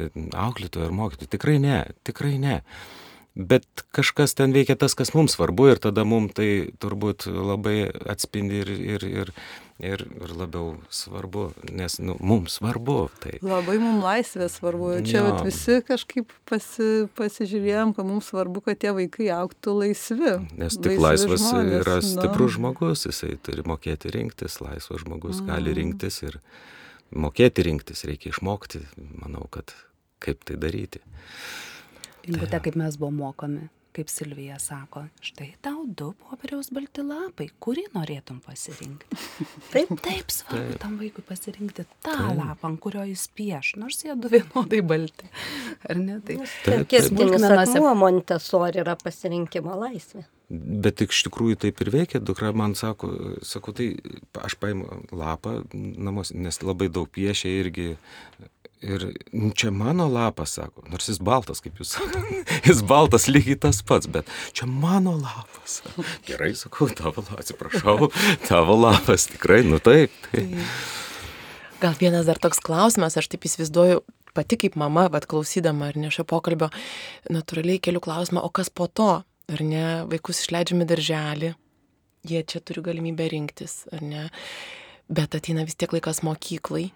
auklėtojų 0.46 0.88
ar 0.88 0.96
mokytojų. 1.02 1.32
Tikrai 1.36 1.60
ne, 1.64 1.82
tikrai 2.08 2.38
ne. 2.42 2.62
Bet 3.36 3.65
kažkas 3.91 4.32
ten 4.39 4.54
veikia 4.56 4.78
tas, 4.80 4.93
kas 4.95 5.10
mums 5.12 5.34
svarbu 5.36 5.65
ir 5.74 5.80
tada 5.84 6.06
mums 6.08 6.32
tai 6.38 6.71
turbūt 6.80 7.26
labai 7.28 7.89
atspindi 8.08 8.62
ir, 8.63 8.71
ir, 8.71 9.04
ir, 9.04 9.32
ir, 9.84 10.04
ir 10.08 10.32
labiau 10.39 10.78
svarbu, 10.88 11.50
nes 11.76 11.98
nu, 12.00 12.15
mums 12.24 12.56
svarbu. 12.62 12.95
Tai. 13.19 13.34
Labai 13.43 13.76
mums 13.84 14.06
laisvė 14.06 14.48
svarbu. 14.54 14.93
Čia 15.10 15.17
ja. 15.19 15.36
visi 15.43 15.82
kažkaip 15.84 16.32
pasi, 16.48 17.10
pasižiūrėjom, 17.19 17.91
kad 18.00 18.08
mums 18.08 18.32
svarbu, 18.32 18.63
kad 18.69 18.80
tie 18.80 18.95
vaikai 18.95 19.28
auktų 19.36 19.76
laisvi. 19.82 20.38
Nes 20.56 20.80
tik 20.80 20.95
laisvas 20.95 21.43
žmonės, 21.43 21.78
yra 21.82 22.00
nu. 22.00 22.08
stiprus 22.08 22.48
no. 22.48 22.56
žmogus, 22.56 23.06
jisai 23.12 23.36
turi 23.43 23.67
mokėti 23.67 24.15
rinktis, 24.15 24.62
laisvas 24.63 25.04
žmogus 25.04 25.43
mm. 25.43 25.52
gali 25.52 25.76
rinktis 25.76 26.24
ir 26.24 26.39
mokėti 27.12 27.67
rinktis, 27.67 28.08
reikia 28.08 28.32
išmokti, 28.32 28.86
manau, 29.19 29.43
kad 29.52 29.76
kaip 30.24 30.48
tai 30.48 30.56
daryti. 30.56 31.04
Būtent 32.26 32.62
kaip 32.66 32.78
mes 32.80 32.98
buvom 33.00 33.22
mokomi 33.22 33.68
kaip 33.96 34.10
Silvija 34.12 34.58
sako, 34.60 35.06
štai 35.24 35.54
tau 35.64 35.86
du 35.88 36.10
popieriaus 36.20 36.68
balti 36.76 37.04
lapai, 37.06 37.48
kurį 37.64 37.86
norėtum 37.94 38.42
pasirinkti. 38.44 39.08
Taip, 39.74 39.92
taip 40.04 40.32
svarbu 40.34 40.74
taip. 40.74 40.80
tam 40.82 40.98
vaikui 41.00 41.24
pasirinkti 41.26 41.86
tą 42.04 42.12
taip. 42.12 42.36
lapą, 42.38 42.70
ant 42.70 42.82
kurio 42.84 43.06
jis 43.08 43.26
pieš, 43.36 43.74
nors 43.80 44.02
jie 44.04 44.16
du 44.20 44.32
vienodai 44.32 44.82
balti. 44.86 45.30
Ar 45.90 46.00
ne? 46.00 46.20
Tai 46.28 46.38
smulkmenos 47.08 47.76
Montesori 48.00 48.82
yra 48.84 48.98
pasirinkimo 49.00 49.76
laisvė. 49.80 50.26
Bet 50.50 51.02
iš 51.02 51.24
tikrųjų 51.26 51.58
taip 51.64 51.80
ir 51.82 51.90
veikia, 51.94 52.22
dukra 52.22 52.52
man 52.54 52.76
sako, 52.78 53.10
sako, 53.48 53.74
tai 53.80 53.88
aš 54.46 54.58
paimu 54.62 55.06
lapą 55.16 55.62
namuose, 55.74 56.36
nes 56.38 56.62
labai 56.62 56.92
daug 56.94 57.10
piešia 57.16 57.50
irgi 57.64 57.96
Ir 58.86 59.06
nu, 59.34 59.50
čia 59.50 59.71
mano 59.74 60.06
lapas, 60.12 60.52
sako, 60.60 60.84
nors 60.91 61.08
jis 61.10 61.17
baltas, 61.17 61.62
kaip 61.63 61.80
jūs 61.82 61.95
sakote, 61.95 62.41
jis 62.67 62.84
baltas 62.86 63.26
lygiai 63.32 63.57
tas 63.64 63.80
pats, 63.82 64.05
bet 64.12 64.30
čia 64.53 64.68
mano 64.70 65.16
lapas. 65.18 65.80
Gerai, 66.28 66.51
sakau, 66.57 66.86
tavo 66.93 67.24
lapas, 67.24 67.47
atsiprašau, 67.47 68.12
tavo 68.45 68.76
lapas, 68.78 69.26
tikrai, 69.32 69.64
nu 69.66 69.80
taip. 69.82 70.14
taip. 70.30 70.53
Gal 71.82 71.97
vienas 71.97 72.30
dar 72.30 72.38
toks 72.41 72.62
klausimas, 72.62 73.18
aš 73.18 73.32
taip 73.32 73.47
įsivaizduoju, 73.49 74.03
pati 74.38 74.60
kaip 74.62 74.78
mama, 74.78 75.07
vad 75.10 75.26
klausydama 75.32 75.89
ar 75.89 75.97
ne 75.97 76.12
šio 76.14 76.28
pokalbio, 76.30 76.70
natūraliai 77.34 77.82
keliu 77.82 78.03
klausimą, 78.05 78.43
o 78.45 78.51
kas 78.53 78.70
po 78.70 78.86
to, 78.86 79.16
ar 79.26 79.64
ne, 79.66 79.86
vaikus 80.12 80.43
išleidžiami 80.43 80.86
darželį, 80.91 81.55
jie 82.30 82.43
čia 82.45 82.62
turi 82.62 82.86
galimybę 82.86 83.32
rinktis, 83.34 83.88
ar 83.95 84.05
ne, 84.05 84.28
bet 85.10 85.39
ateina 85.39 85.66
vis 85.66 85.78
tiek 85.80 85.97
laikas 85.97 86.22
mokyklai 86.28 86.91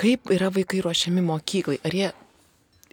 kaip 0.00 0.32
yra 0.32 0.48
vaikai 0.54 0.80
ruošiami 0.84 1.22
mokyklai? 1.26 1.78
Ar 1.84 1.94
jie 1.96 2.10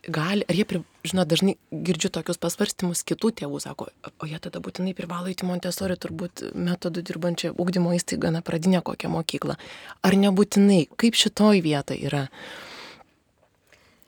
gali, 0.07 0.45
ar 0.47 0.55
jie, 0.55 0.65
pri- 0.67 0.83
žinot, 1.07 1.27
dažnai 1.27 1.55
girdžiu 1.71 2.11
tokius 2.13 2.39
pasvarstymus 2.39 3.03
kitų 3.07 3.31
tėvų, 3.41 3.59
sako, 3.63 3.89
o 4.19 4.29
jie 4.29 4.39
tada 4.43 4.59
būtinai 4.63 4.95
privalo 4.95 5.31
įti 5.31 5.47
Montesori, 5.47 5.97
turbūt 5.99 6.49
metodų 6.55 7.03
dirbančią 7.07 7.53
ugdymo 7.55 7.93
įstaigą, 7.95 8.31
na, 8.31 8.41
pradinę 8.41 8.81
kokią 8.83 9.11
mokyklą. 9.11 9.57
Ar 10.03 10.17
nebūtinai, 10.19 10.87
kaip 10.99 11.15
šitoj 11.19 11.63
vietoj 11.65 12.01
yra? 12.09 12.27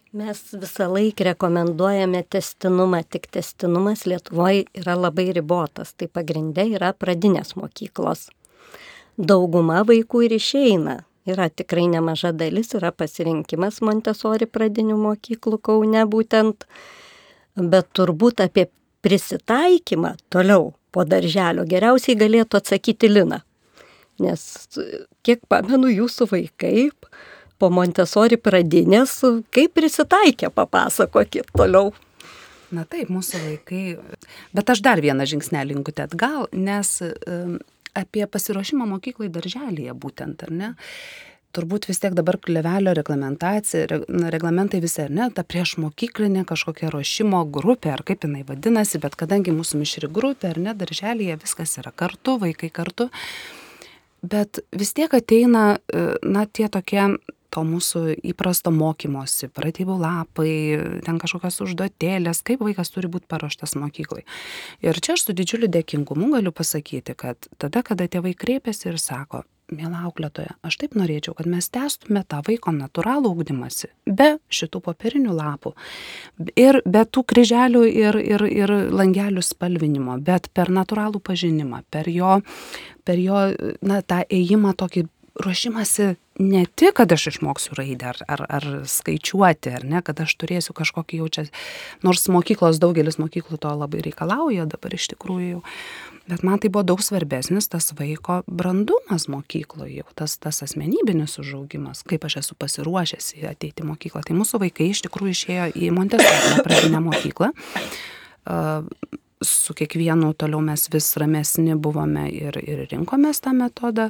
Mes 0.10 0.40
visą 0.58 0.88
laiką 0.90 1.28
rekomenduojame 1.28 2.24
testinumą, 2.34 3.04
tik 3.06 3.28
testinumas 3.30 4.08
Lietuvoje 4.10 4.64
yra 4.74 4.96
labai 4.98 5.28
ribotas. 5.38 5.94
Tai 5.94 6.08
pagrindė 6.10 6.66
yra 6.80 6.96
pradinės 6.98 7.54
mokyklos. 7.60 8.32
Dauguma 9.20 9.84
vaikų 9.86 10.24
ir 10.26 10.34
išeina. 10.40 10.96
Yra 11.28 11.50
tikrai 11.50 11.88
nemaža 11.92 12.32
dalis, 12.32 12.72
yra 12.78 12.92
pasirinkimas 12.96 13.82
Montesori 13.86 14.48
pradinių 14.48 14.96
mokyklų 15.02 15.60
Kaune 15.62 16.06
būtent. 16.10 16.66
Bet 17.60 17.90
turbūt 17.98 18.44
apie 18.46 18.70
prisitaikymą 19.04 20.16
toliau 20.32 20.74
po 20.92 21.04
darželio 21.06 21.66
geriausiai 21.70 22.18
galėtų 22.20 22.60
atsakyti 22.60 23.10
Lina. 23.12 23.42
Nes 24.20 24.42
kiek 25.24 25.44
pamenu 25.52 25.92
jūsų 25.92 26.28
vaikai 26.32 26.90
po 27.60 27.70
Montesori 27.72 28.40
pradinės, 28.40 29.20
kaip 29.56 29.76
prisitaikė, 29.76 30.52
papasakokit 30.56 31.52
toliau. 31.56 31.92
Na 32.72 32.86
taip, 32.86 33.10
mūsų 33.10 33.40
vaikai. 33.44 33.84
Bet 34.54 34.70
aš 34.70 34.84
dar 34.86 35.02
vieną 35.02 35.26
žingsnelį 35.28 35.74
linkutę 35.74 36.06
atgal, 36.06 36.46
nes 36.54 37.00
apie 37.98 38.26
pasiruošimą 38.28 38.88
mokyklai 38.90 39.32
darželėje 39.34 39.96
būtent, 39.98 40.46
ar 40.46 40.54
ne? 40.54 40.70
Turbūt 41.50 41.88
vis 41.90 41.98
tiek 41.98 42.14
dabar 42.14 42.38
klevelio 42.38 42.92
reglamentacija, 42.94 44.02
reglamentai 44.30 44.84
visi, 44.84 45.02
ar 45.08 45.10
ne, 45.10 45.30
ta 45.34 45.42
prieš 45.42 45.80
mokyklinė 45.82 46.44
kažkokia 46.50 46.92
ruošimo 46.94 47.42
grupė, 47.50 47.96
ar 47.96 48.04
kaip 48.06 48.28
jinai 48.28 48.44
vadinasi, 48.46 49.02
bet 49.02 49.18
kadangi 49.18 49.56
mūsų 49.56 49.82
mišri 49.82 50.12
grupė, 50.14 50.52
ar 50.54 50.62
ne, 50.62 50.76
darželėje 50.78 51.40
viskas 51.42 51.74
yra 51.82 51.90
kartu, 51.90 52.38
vaikai 52.44 52.70
kartu, 52.70 53.10
bet 54.22 54.62
vis 54.70 54.94
tiek 54.94 55.14
ateina, 55.18 55.80
na, 56.22 56.46
tie 56.46 56.70
tokie 56.70 57.08
to 57.54 57.64
mūsų 57.68 58.04
įprasto 58.32 58.74
mokymosi, 58.74 59.50
pratybų 59.54 60.00
lapai, 60.00 60.54
ten 61.06 61.20
kažkokios 61.22 61.62
užduotėlės, 61.66 62.44
kaip 62.46 62.64
vaikas 62.66 62.94
turi 62.94 63.12
būti 63.12 63.30
paruoštas 63.32 63.78
mokyklai. 63.80 64.26
Ir 64.86 65.00
čia 65.02 65.16
aš 65.18 65.28
su 65.28 65.38
didžiuliu 65.38 65.72
dėkingumu 65.72 66.32
galiu 66.36 66.54
pasakyti, 66.56 67.18
kad 67.18 67.50
tada, 67.62 67.84
kada 67.86 68.10
tėvai 68.12 68.36
kreipiasi 68.38 68.94
ir 68.94 69.02
sako, 69.02 69.46
Mėla 69.70 70.00
auklėtoja, 70.08 70.56
aš 70.66 70.80
taip 70.82 70.96
norėčiau, 70.98 71.36
kad 71.38 71.46
mes 71.50 71.68
testume 71.70 72.24
tą 72.26 72.40
vaiko 72.48 72.72
natūralų 72.74 73.30
ūkdymasi 73.36 73.92
be 74.18 74.32
šitų 74.50 74.82
popierinių 74.88 75.36
lapų 75.38 75.76
ir 76.58 76.80
be 76.90 77.04
tų 77.06 77.22
kryželių 77.30 77.84
ir, 77.86 78.18
ir, 78.18 78.46
ir 78.50 78.74
langelių 78.90 79.44
spalvinimo, 79.46 80.18
bet 80.26 80.50
per 80.58 80.74
natūralų 80.74 81.22
pažinimą, 81.22 81.84
per 81.94 82.10
jo, 82.10 82.40
per 83.06 83.22
jo 83.22 83.44
na, 83.86 84.02
tą 84.02 84.24
ėjimą 84.26 84.74
tokį 84.80 85.06
ruošimasi 85.46 86.16
ne 86.40 86.66
tik, 86.76 86.96
kad 87.00 87.12
aš 87.12 87.28
išmoksiu 87.34 87.76
raidę 87.78 88.14
ar, 88.14 88.20
ar, 88.28 88.44
ar 88.50 88.68
skaičiuoti, 88.88 89.74
ar 89.76 89.86
ne, 89.86 90.02
kad 90.06 90.22
aš 90.24 90.36
turėsiu 90.40 90.74
kažkokį 90.78 91.20
jaučią, 91.20 91.46
nors 92.06 92.28
mokyklos, 92.32 92.80
daugelis 92.80 93.20
mokyklų 93.20 93.60
to 93.60 93.74
labai 93.76 94.04
reikalauja 94.06 94.68
dabar 94.70 94.96
iš 94.96 95.10
tikrųjų, 95.14 95.60
bet 96.32 96.46
man 96.48 96.62
tai 96.64 96.72
buvo 96.72 96.86
daug 96.88 97.04
svarbesnis 97.04 97.68
tas 97.72 97.92
vaiko 97.98 98.40
brandumas 98.48 99.28
mokykloje, 99.32 100.08
tas, 100.16 100.38
tas 100.40 100.64
asmenybinis 100.64 101.36
užaugimas, 101.44 102.06
kaip 102.08 102.26
aš 102.30 102.40
esu 102.46 102.58
pasiruošęs 102.60 103.34
ateiti 103.52 103.84
į 103.84 103.92
mokyklą. 103.92 104.24
Tai 104.24 104.40
mūsų 104.40 104.64
vaikai 104.64 104.92
iš 104.94 105.04
tikrųjų 105.10 105.36
išėjo 105.36 105.70
į 105.76 105.92
Montesquieu 105.96 106.64
pradinę 106.64 107.04
mokyklą. 107.04 107.52
Uh, 108.50 108.88
su 109.44 109.74
kiekvienu 109.76 110.34
toliau 110.34 110.62
mes 110.64 110.88
vis 110.92 111.12
ramesni 111.20 111.76
buvome 111.76 112.28
ir, 112.32 112.58
ir 112.64 112.86
rinkomės 112.92 113.44
tą 113.44 113.54
metodą. 113.56 114.10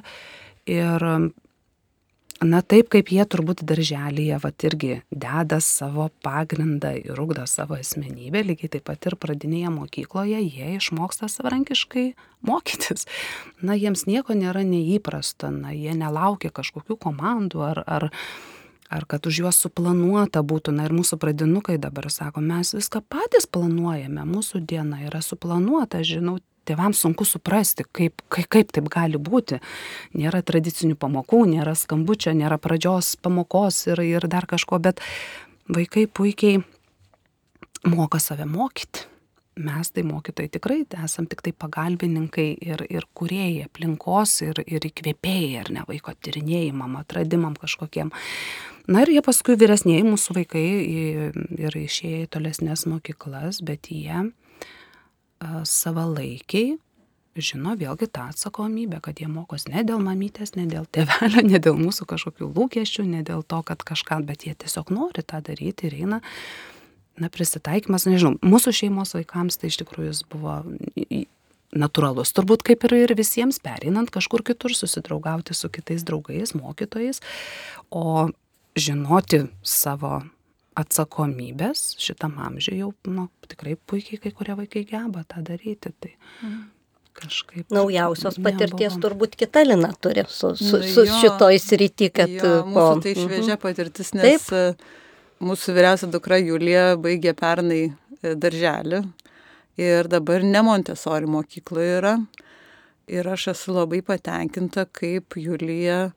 Ir 0.69 1.05
na 2.45 2.61
taip 2.63 2.89
kaip 2.93 3.11
jie 3.11 3.23
turbūt 3.27 3.63
darželyje, 3.67 4.37
va 4.39 4.51
irgi 4.63 5.01
deda 5.11 5.59
savo 5.63 6.09
pagrindą 6.23 6.93
ir 7.01 7.19
ugdo 7.19 7.45
savo 7.47 7.75
asmenybę, 7.79 8.43
lygiai 8.47 8.71
taip 8.75 8.85
pat 8.87 9.09
ir 9.09 9.17
pradinėje 9.19 9.71
mokykloje 9.73 10.39
jie 10.45 10.75
išmoksta 10.77 11.27
savarankiškai 11.31 12.05
mokytis. 12.47 13.07
Na, 13.61 13.75
jiems 13.75 14.05
nieko 14.07 14.37
nėra 14.37 14.63
neįprasta, 14.63 15.51
na, 15.51 15.75
jie 15.75 15.95
nelaukia 15.97 16.51
kažkokių 16.55 16.95
komandų 16.99 17.65
ar, 17.67 17.83
ar, 17.87 18.09
ar 18.87 19.07
kad 19.09 19.27
už 19.27 19.43
juos 19.43 19.59
suplanuota 19.59 20.39
būtų. 20.39 20.75
Na 20.79 20.87
ir 20.87 20.95
mūsų 20.95 21.19
pradinukai 21.19 21.75
dabar 21.81 22.07
sako, 22.13 22.43
mes 22.45 22.71
viską 22.77 23.03
patys 23.11 23.49
planuojame, 23.51 24.23
mūsų 24.23 24.63
diena 24.63 25.03
yra 25.09 25.19
suplanuota, 25.25 26.05
žinau, 26.07 26.39
tėvams 26.68 27.03
sunku 27.03 27.28
suprasti, 27.28 27.86
kaip, 27.91 28.24
kaip, 28.32 28.49
kaip 28.51 28.74
taip 28.76 28.89
gali 28.91 29.20
būti. 29.22 29.60
Nėra 30.18 30.41
tradicinių 30.45 30.97
pamokų, 30.99 31.43
nėra 31.53 31.76
skambučio, 31.78 32.34
nėra 32.38 32.60
pradžios 32.62 33.16
pamokos 33.22 33.86
ir, 33.91 34.03
ir 34.05 34.28
dar 34.32 34.49
kažko, 34.49 34.82
bet 34.84 35.03
vaikai 35.70 36.07
puikiai 36.07 36.64
moka 37.88 38.20
save 38.20 38.45
mokyti. 38.49 39.07
Mes 39.60 39.89
tai 39.91 40.05
mokytojai 40.07 40.47
tikrai 40.53 40.86
esam 41.03 41.26
tik 41.28 41.41
tai 41.43 41.51
pagalbininkai 41.51 42.47
ir, 42.64 42.84
ir 42.88 43.03
kuriejai 43.18 43.66
aplinkos 43.66 44.38
ir, 44.45 44.62
ir 44.64 44.86
įkvėpėjai, 44.88 45.49
ar 45.60 45.72
ne 45.76 45.84
vaiko 45.89 46.14
tyrinėjimam, 46.16 46.95
atradimam 47.01 47.57
kažkokiem. 47.60 48.14
Na 48.88 49.03
ir 49.03 49.12
jie 49.12 49.24
paskui 49.26 49.57
vyresnėji 49.60 50.05
mūsų 50.07 50.38
vaikai 50.38 50.64
ir 51.60 51.76
išėję 51.76 52.22
į 52.24 52.30
tolesnės 52.38 52.86
mokyklas, 52.88 53.60
bet 53.66 53.91
jie 53.91 54.30
savalaikiai 55.39 56.77
žino 57.39 57.75
vėlgi 57.79 58.09
tą 58.11 58.27
atsakomybę, 58.33 58.99
kad 59.03 59.19
jie 59.21 59.29
mokos 59.31 59.67
ne 59.69 59.83
dėl 59.87 60.01
mamytės, 60.03 60.55
ne 60.57 60.65
dėl 60.69 60.87
tėvelio, 60.91 61.43
ne 61.51 61.61
dėl 61.61 61.77
mūsų 61.79 62.07
kažkokių 62.09 62.51
lūkesčių, 62.55 63.05
ne 63.07 63.23
dėl 63.25 63.43
to, 63.47 63.61
kad 63.65 63.83
kažką, 63.85 64.21
bet 64.27 64.45
jie 64.47 64.55
tiesiog 64.59 64.91
nori 64.95 65.23
tą 65.23 65.41
daryti 65.45 65.89
ir 65.89 65.97
eina, 66.01 66.21
na, 67.19 67.29
prisitaikymas, 67.31 68.07
nežinau, 68.09 68.37
mūsų 68.45 68.73
šeimos 68.81 69.15
vaikams 69.17 69.59
tai 69.59 69.71
iš 69.71 69.81
tikrųjų 69.81 70.13
jis 70.13 70.23
buvo 70.31 70.59
natūralus, 71.75 72.33
turbūt 72.33 72.63
kaip 72.65 72.85
ir, 72.87 72.95
ir 73.05 73.15
visiems 73.17 73.59
pereinant 73.61 74.09
kažkur 74.13 74.43
kitur, 74.45 74.73
susidraugauti 74.73 75.53
su 75.53 75.69
kitais 75.69 76.05
draugais, 76.07 76.55
mokytojais, 76.57 77.21
o 77.93 78.29
žinoti 78.79 79.45
savo 79.61 80.23
atsakomybės 80.80 81.93
šitam 81.99 82.38
amžiui 82.45 82.80
jau 82.82 82.91
nu, 83.11 83.27
tikrai 83.49 83.75
puikiai 83.89 84.19
kai 84.23 84.34
kurie 84.36 84.55
vaikai 84.59 84.86
geba 84.88 85.23
tą 85.30 85.43
daryti. 85.45 85.91
Tai 85.91 86.11
mm. 86.13 86.59
kažkaip. 87.19 87.67
Naujausios 87.75 88.39
patirties 88.43 88.95
nebuvo. 88.95 89.03
turbūt 89.07 89.38
kita 89.39 89.65
Lina 89.67 89.91
turi 90.01 90.25
su, 90.27 90.53
su, 90.59 90.82
su 90.84 91.05
jo, 91.05 91.19
šitoj 91.21 91.59
srity, 91.63 92.11
kad 92.15 92.32
jo, 92.32 92.59
po... 92.69 92.89
Mūsų 92.89 93.05
tai 93.05 93.15
šviežia 93.17 93.55
mhm. 93.55 93.63
patirtis, 93.63 94.13
nes 94.17 94.47
Taip. 94.49 94.53
E, 94.55 94.99
mūsų 95.49 95.75
vyriausia 95.77 96.11
dukra 96.11 96.39
Julija 96.41 96.93
baigė 97.01 97.36
pernai 97.38 97.82
e, 97.88 98.36
darželį 98.36 99.03
ir 99.80 100.11
dabar 100.11 100.43
ne 100.43 100.63
Montesori 100.65 101.30
mokykloje 101.30 101.97
yra. 102.01 102.15
Ir 103.09 103.25
aš 103.25 103.47
esu 103.55 103.73
labai 103.73 104.03
patenkinta, 104.05 104.84
kaip 104.86 105.34
Julija 105.39 106.11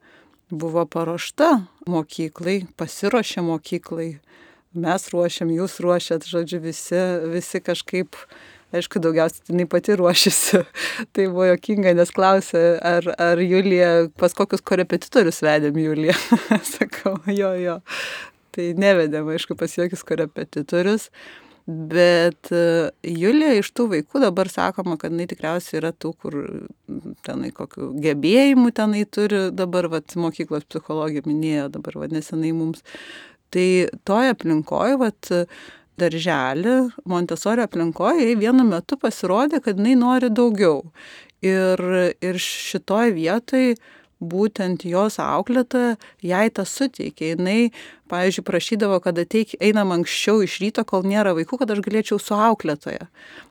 buvo 0.53 0.85
paruošta 0.85 1.63
mokyklai, 1.89 2.67
pasiruošė 2.77 3.45
mokyklai 3.47 4.09
mes 4.75 5.07
ruošiam, 5.13 5.53
jūs 5.53 5.79
ruošiat, 5.85 6.27
žodžiu, 6.29 6.61
visi, 6.65 6.99
visi 7.33 7.61
kažkaip, 7.65 8.17
aišku, 8.73 9.03
daugiausiai 9.05 9.53
jinai 9.53 9.69
pati 9.71 9.97
ruošiasi. 9.99 10.63
tai 11.15 11.29
buvo 11.29 11.51
jokinga, 11.51 11.95
nes 11.99 12.13
klausė, 12.15 12.65
ar, 12.79 13.13
ar 13.21 13.43
Julija, 13.43 13.93
pas 14.21 14.35
kokius 14.37 14.65
korepetitorius 14.65 15.43
vedėm 15.45 15.81
Juliją. 15.83 16.17
Sakau, 16.75 17.19
jo, 17.31 17.55
jo. 17.61 17.79
Tai 18.53 18.69
nevedėm, 18.77 19.31
aišku, 19.33 19.57
pas 19.61 19.79
jokius 19.79 20.05
korepetitorius. 20.09 21.09
Bet 21.67 22.49
e, 22.51 22.91
Julija 23.07 23.61
iš 23.61 23.69
tų 23.71 23.85
vaikų 23.93 24.25
dabar 24.25 24.49
sakoma, 24.51 24.97
kad 24.99 25.13
jinai 25.15 25.29
tikriausiai 25.31 25.79
yra 25.79 25.93
tų, 25.95 26.11
kur 26.19 26.37
tenai 27.23 27.53
kokių 27.55 27.93
gebėjimų 28.03 28.73
tenai 28.75 29.05
turi, 29.07 29.45
dabar 29.55 29.87
vat, 29.93 30.17
mokyklos 30.19 30.67
psichologija 30.67 31.23
minėjo, 31.29 31.69
dabar 31.77 32.01
vat, 32.03 32.17
nesenai 32.17 32.51
mums 32.57 32.83
Tai 33.53 33.69
toj 34.09 34.33
aplinkoj, 34.33 34.97
vat, 35.01 35.33
darželį, 36.01 36.77
Montesorio 37.09 37.67
aplinkoje, 37.69 38.27
jai 38.31 38.37
vienu 38.41 38.65
metu 38.67 38.97
pasirodė, 39.01 39.61
kad 39.65 39.81
jinai 39.81 39.97
nori 40.01 40.31
daugiau. 40.33 40.81
Ir, 41.45 41.83
ir 42.23 42.39
šitoj 42.39 43.13
vietoj 43.17 43.75
būtent 44.23 44.87
jos 44.89 45.19
auklėtoja 45.23 45.97
jai 46.23 46.47
tą 46.55 46.67
suteikė. 46.69 47.35
Jis, 47.35 47.73
pavyzdžiui, 48.13 48.45
prašydavo, 48.45 48.99
kad 49.01 49.19
ateik, 49.19 49.55
einam 49.63 49.93
anksčiau 49.95 50.43
iš 50.45 50.59
ryto, 50.61 50.85
kol 50.89 51.07
nėra 51.09 51.33
vaikų, 51.37 51.63
kad 51.63 51.73
aš 51.73 51.81
galėčiau 51.85 52.19
su 52.21 52.37
auklėtoja 52.37 53.09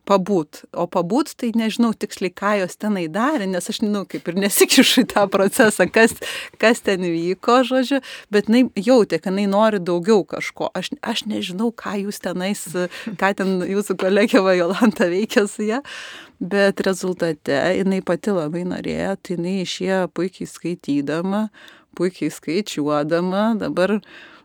pabūt. 0.09 0.63
O 0.77 0.85
pabūt, 0.91 1.33
tai 1.39 1.51
nežinau 1.57 1.91
tiksliai, 1.97 2.33
ką 2.35 2.53
jos 2.61 2.77
tenai 2.81 3.07
darė, 3.11 3.47
nes 3.49 3.69
aš, 3.73 3.81
nu, 3.85 4.03
kaip 4.09 4.27
ir 4.29 4.39
nesikišu 4.43 5.05
į 5.05 5.09
tą 5.13 5.25
procesą, 5.33 5.87
kas, 5.89 6.15
kas 6.61 6.83
ten 6.85 7.05
vyko, 7.05 7.61
žodžiu, 7.67 8.01
bet 8.33 8.49
jinai 8.49 8.67
jautė, 8.77 9.21
kad 9.21 9.31
jinai 9.33 9.47
nori 9.51 9.81
daugiau 9.81 10.25
kažko. 10.27 10.69
Aš, 10.77 10.93
aš 11.01 11.25
nežinau, 11.31 11.71
ką 11.73 11.97
jūs 12.03 12.21
tenais, 12.23 12.65
ką 13.21 13.33
ten 13.37 13.61
jūsų 13.69 13.97
kolegė 14.01 14.43
Vajolanta 14.45 15.09
veikia 15.09 15.47
su 15.49 15.65
ją, 15.69 15.81
bet 16.41 16.81
rezultate 16.81 17.55
jinai 17.77 18.01
pati 18.05 18.33
labai 18.33 18.65
norėjo, 18.65 19.15
tai 19.21 19.37
jinai 19.37 19.55
išėjo 19.61 20.01
puikiai 20.17 20.49
skaitydama, 20.49 21.45
puikiai 21.97 22.33
skaičiuodama, 22.33 23.43
dabar 23.61 23.99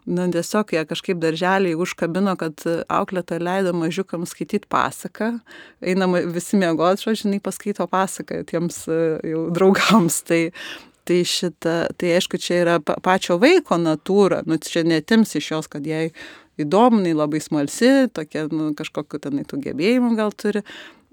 na, 0.07 0.27
tiesiog 0.31 0.75
ją 0.77 0.85
kažkaip 0.87 1.21
darželiai 1.23 1.79
užkabino, 1.81 2.37
kad 2.39 2.63
auklėta 2.93 3.41
leido 3.43 3.73
mažiukams 3.75 4.35
skaityti 4.37 4.69
pasaką, 4.71 5.33
einama 5.81 6.23
visi 6.31 6.61
mėgoti, 6.61 7.17
jinai 7.17 7.41
paskaito 7.43 7.89
pasaką 7.91 8.43
tiems 8.47 8.85
jau 8.87 9.47
draugams. 9.57 10.21
Tai, 10.27 10.43
tai 11.07 11.21
šita, 11.27 11.77
tai 11.99 12.17
aišku, 12.19 12.39
čia 12.43 12.61
yra 12.65 12.81
pačio 12.83 13.39
vaiko 13.43 13.79
natūra, 13.79 14.43
nu, 14.47 14.59
čia 14.63 14.83
netims 14.87 15.37
iš 15.39 15.53
jos, 15.55 15.71
kad 15.71 15.87
jai 15.87 16.11
įdomu, 16.61 17.03
jinai 17.03 17.15
labai 17.17 17.41
smalsi, 17.43 18.09
tokia, 18.15 18.47
nu, 18.53 18.73
kažkokiu 18.79 19.21
tenai 19.23 19.47
tų 19.49 19.61
gebėjimų 19.69 20.15
gal 20.19 20.35
turi, 20.35 20.65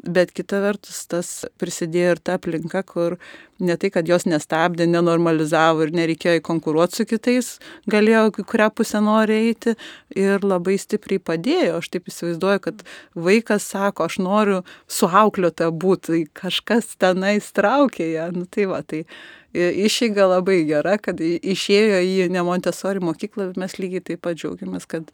bet 0.04 0.32
kita 0.36 0.60
vertus 0.64 1.06
tas 1.08 1.30
prisidėjo 1.62 2.16
ir 2.16 2.20
ta 2.20 2.36
aplinka, 2.38 2.84
kur 2.84 3.16
ne 3.64 3.76
tai, 3.80 3.90
kad 3.94 4.08
jos 4.10 4.26
nestabdė, 4.28 4.86
nenormalizavo 4.92 5.86
ir 5.86 5.94
nereikėjo 5.96 6.42
konkuruoti 6.44 7.00
su 7.00 7.06
kitais, 7.08 7.52
galėjo 7.90 8.26
kurią 8.42 8.70
pusę 8.76 9.00
nori 9.04 9.38
eiti 9.50 9.76
ir 10.20 10.44
labai 10.44 10.76
stipriai 10.82 11.22
padėjo. 11.24 11.80
Aš 11.80 11.92
taip 11.94 12.10
įsivaizduoju, 12.12 12.64
kad 12.66 12.84
vaikas 13.16 13.70
sako, 13.72 14.10
aš 14.10 14.20
noriu 14.24 14.60
suauklėta 14.92 15.72
būti, 15.72 16.04
tai 16.10 16.44
kažkas 16.44 16.98
tenai 17.00 17.38
traukė 17.40 18.10
ją. 18.12 18.28
Nu, 18.36 18.44
tai 18.50 18.68
va, 18.72 18.82
tai 18.84 19.06
išyga 19.54 20.28
labai 20.36 20.64
gera, 20.68 20.98
kad 20.98 21.22
išėjo 21.22 22.02
į 22.04 22.28
ne 22.34 22.44
Montesori 22.44 23.04
mokyklą, 23.04 23.54
mes 23.60 23.78
lygiai 23.80 24.04
taip 24.12 24.24
pat 24.26 24.42
džiaugiamės, 24.42 24.90
kad 24.90 25.14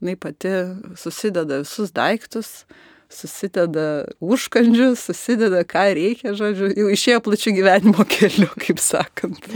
jinai 0.00 0.16
pati 0.20 0.52
susideda 0.98 1.62
visus 1.62 1.94
daiktus, 1.96 2.66
susideda 3.12 4.06
užkandžius, 4.20 5.06
susideda 5.08 5.62
ką 5.68 5.88
reikia, 5.96 6.34
žodžiu, 6.36 6.70
jau 6.74 6.88
išėjo 6.92 7.22
plačių 7.26 7.54
gyvenimo 7.56 8.06
keliu, 8.10 8.48
kaip 8.60 8.82
sakant. 8.82 9.50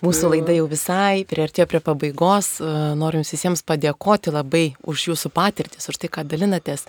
Mūsų 0.00 0.30
laida 0.32 0.54
jau 0.56 0.64
visai 0.68 1.26
priartėjo 1.28 1.66
prie 1.68 1.80
pabaigos. 1.84 2.54
Noriu 2.96 3.20
Jums 3.20 3.34
visiems 3.34 3.62
padėkoti 3.68 4.32
labai 4.32 4.64
už 4.88 5.10
Jūsų 5.10 5.32
patirtis, 5.36 5.90
už 5.92 6.00
tai, 6.00 6.08
ką 6.08 6.24
dalinatės. 6.24 6.86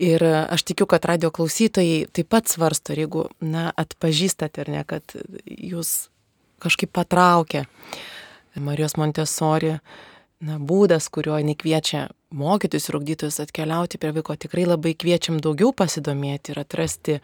Ir 0.00 0.24
aš 0.24 0.64
tikiu, 0.70 0.86
kad 0.88 1.04
radio 1.04 1.28
klausytojai 1.28 2.06
taip 2.08 2.30
pat 2.32 2.48
svarsto, 2.48 2.96
jeigu, 2.96 3.26
na, 3.44 3.68
atpažįstate 3.76 4.64
ar 4.64 4.72
ne, 4.72 4.84
kad 4.88 5.16
Jūs 5.44 6.08
kažkaip 6.64 6.92
patraukė 6.96 7.66
Marijos 8.60 8.96
Montesori 8.96 9.76
na, 10.44 10.58
būdas, 10.58 11.08
kuriuo 11.12 11.38
jinai 11.40 11.56
kviečia 11.58 12.06
mokytis 12.36 12.88
ir 12.88 12.98
ugdytus 13.00 13.40
atkeliauti 13.42 14.00
prie 14.00 14.12
vaiko, 14.16 14.36
tikrai 14.36 14.66
labai 14.68 14.94
kviečiam 14.98 15.40
daugiau 15.42 15.74
pasidomėti 15.76 16.54
ir 16.54 16.62
atrasti 16.62 17.18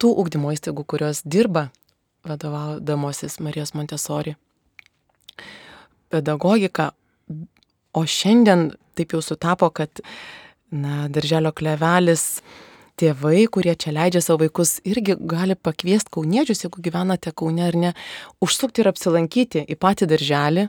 tų 0.00 0.12
ugdymo 0.22 0.52
įstaigų, 0.54 0.86
kurios 0.88 1.22
dirba 1.24 1.68
vadovaudamosis 2.26 3.38
Marijos 3.40 3.74
Montesori 3.76 4.36
pedagogika. 6.10 6.90
O 7.94 8.04
šiandien 8.06 8.70
taip 8.98 9.14
jau 9.14 9.22
sutapo, 9.24 9.70
kad, 9.74 10.02
na, 10.70 11.06
darželio 11.10 11.52
klevelis 11.56 12.42
tėvai, 13.00 13.46
kurie 13.50 13.72
čia 13.78 13.94
leidžia 13.94 14.20
savo 14.22 14.44
vaikus, 14.44 14.76
irgi 14.86 15.16
gali 15.18 15.56
pakviesti 15.56 16.12
kauniečius, 16.14 16.64
jeigu 16.66 16.82
gyvenate 16.84 17.32
Kaune 17.32 17.64
ar 17.66 17.78
ne, 17.78 17.94
užsukti 18.44 18.82
ir 18.82 18.90
apsilankyti 18.90 19.64
į 19.70 19.78
patį 19.80 20.10
darželį 20.10 20.66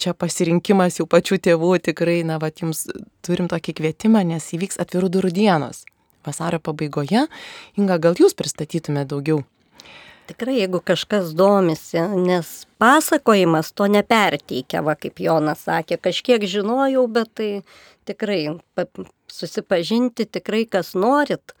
čia 0.00 0.14
pasirinkimas 0.16 0.98
jau 1.00 1.06
pačių 1.10 1.38
tėvų 1.46 1.76
tikrai, 1.90 2.20
na, 2.26 2.40
va, 2.42 2.50
jums 2.62 2.86
turim 3.26 3.48
tokį 3.52 3.76
kvietimą, 3.80 4.24
nes 4.32 4.48
įvyks 4.56 4.80
atvirų 4.82 5.12
durų 5.16 5.32
dienos. 5.36 5.84
Vasario 6.26 6.60
pabaigoje, 6.60 7.26
Inga, 7.80 7.96
gal 8.02 8.18
jūs 8.20 8.36
pristatytume 8.36 9.06
daugiau? 9.08 9.44
Tikrai, 10.30 10.60
jeigu 10.60 10.78
kažkas 10.86 11.32
domisi, 11.34 11.98
nes 11.98 12.50
pasakojimas 12.78 13.72
to 13.74 13.88
neperteikia, 13.90 14.82
va 14.86 14.94
kaip 14.94 15.18
Jonas 15.18 15.64
sakė, 15.66 15.98
kažkiek 15.98 16.44
žinojau, 16.46 17.06
bet 17.10 17.32
tai 17.40 17.48
tikrai 18.06 18.44
susipažinti 19.32 20.28
tikrai 20.30 20.66
kas 20.70 20.92
norit. 20.94 21.56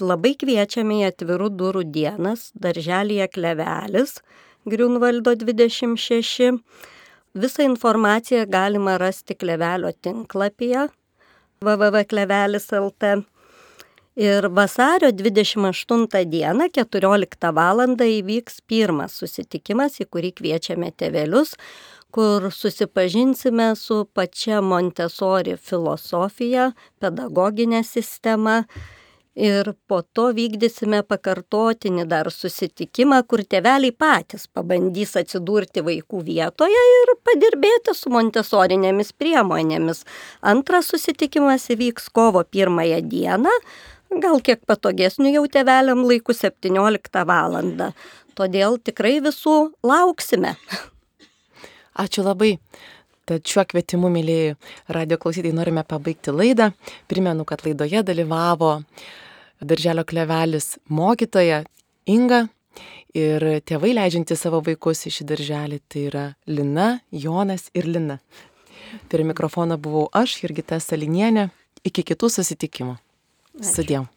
Labai 0.00 0.32
kviečiame 0.40 1.02
į 1.02 1.08
atvirų 1.10 1.50
durų 1.58 1.82
dienas, 1.90 2.48
darželėje 2.54 3.28
Klevelis, 3.34 4.20
Griunvaldo 4.68 5.34
26 5.34 6.54
Visą 7.38 7.62
informaciją 7.62 8.46
galima 8.50 8.96
rasti 8.98 9.34
klevelio 9.34 9.92
tinklapyje 10.02 10.88
www.klevelis.lt. 11.62 13.10
Ir 14.16 14.48
vasario 14.50 15.12
28 15.12 16.06
dieną 16.26 16.66
14 16.74 17.52
val. 17.54 17.84
įvyks 18.06 18.58
pirmas 18.66 19.14
susitikimas, 19.20 20.00
į 20.02 20.08
kurį 20.10 20.32
kviečiame 20.40 20.90
tėvelius, 20.90 21.54
kur 22.10 22.50
susipažinsime 22.50 23.76
su 23.76 24.00
pačia 24.14 24.58
Montesori 24.60 25.54
filosofija, 25.56 26.72
pedagoginė 26.98 27.84
sistema, 27.84 28.64
ir 29.38 29.70
po 29.86 30.00
to 30.02 30.28
vykdysime 30.34 31.04
pakartotinį 31.06 32.04
dar 32.10 32.30
susitikimą, 32.34 33.20
kur 33.30 33.44
tėveliai 33.46 33.94
patys 33.94 34.48
pabandys 34.50 35.14
atsidurti 35.20 35.84
vaikų 35.86 36.22
vietoje 36.26 36.82
ir 36.94 37.14
padirbėti 37.26 37.94
su 37.94 38.10
montesorinėmis 38.14 39.14
priemonėmis. 39.14 40.02
Antras 40.42 40.90
susitikimas 40.90 41.68
įvyks 41.74 42.10
kovo 42.10 42.42
pirmąją 42.42 43.00
dieną, 43.06 43.54
gal 44.24 44.42
kiek 44.42 44.64
patogesnių 44.66 45.36
jau 45.36 45.46
tėveliam 45.46 46.02
laikų 46.08 46.34
17 46.34 47.24
val. 47.30 47.58
Todėl 48.38 48.78
tikrai 48.82 49.18
visų 49.22 49.56
lauksime. 49.86 50.56
Ačiū 52.02 52.26
labai. 52.26 52.56
Tad 53.28 53.44
šiuo 53.44 53.66
kvietimu, 53.68 54.08
mėlyjei 54.08 54.54
radio 54.94 55.18
klausytai, 55.20 55.50
norime 55.52 55.82
pabaigti 55.84 56.32
laidą. 56.32 56.70
Primenu, 57.10 57.44
kad 57.44 57.60
laidoje 57.66 58.00
dalyvavo 58.06 58.78
darželio 59.60 60.04
klevelis 60.04 60.76
mokytoja 60.88 61.64
Inga 62.08 62.46
ir 63.16 63.44
tėvai 63.68 63.92
leidžianti 63.96 64.36
savo 64.38 64.62
vaikus 64.64 65.04
į 65.08 65.12
šį 65.18 65.26
darželį, 65.32 65.80
tai 65.88 66.04
yra 66.08 66.26
Lina, 66.48 66.90
Jonas 67.12 67.68
ir 67.76 67.88
Lina. 67.88 68.18
Prie 69.12 69.26
mikrofono 69.28 69.76
buvau 69.76 70.08
aš, 70.16 70.38
Jurgita 70.42 70.80
Salinienė. 70.80 71.50
Iki 71.84 72.06
kitų 72.10 72.30
susitikimų. 72.32 72.96
Sudėjau. 73.62 74.08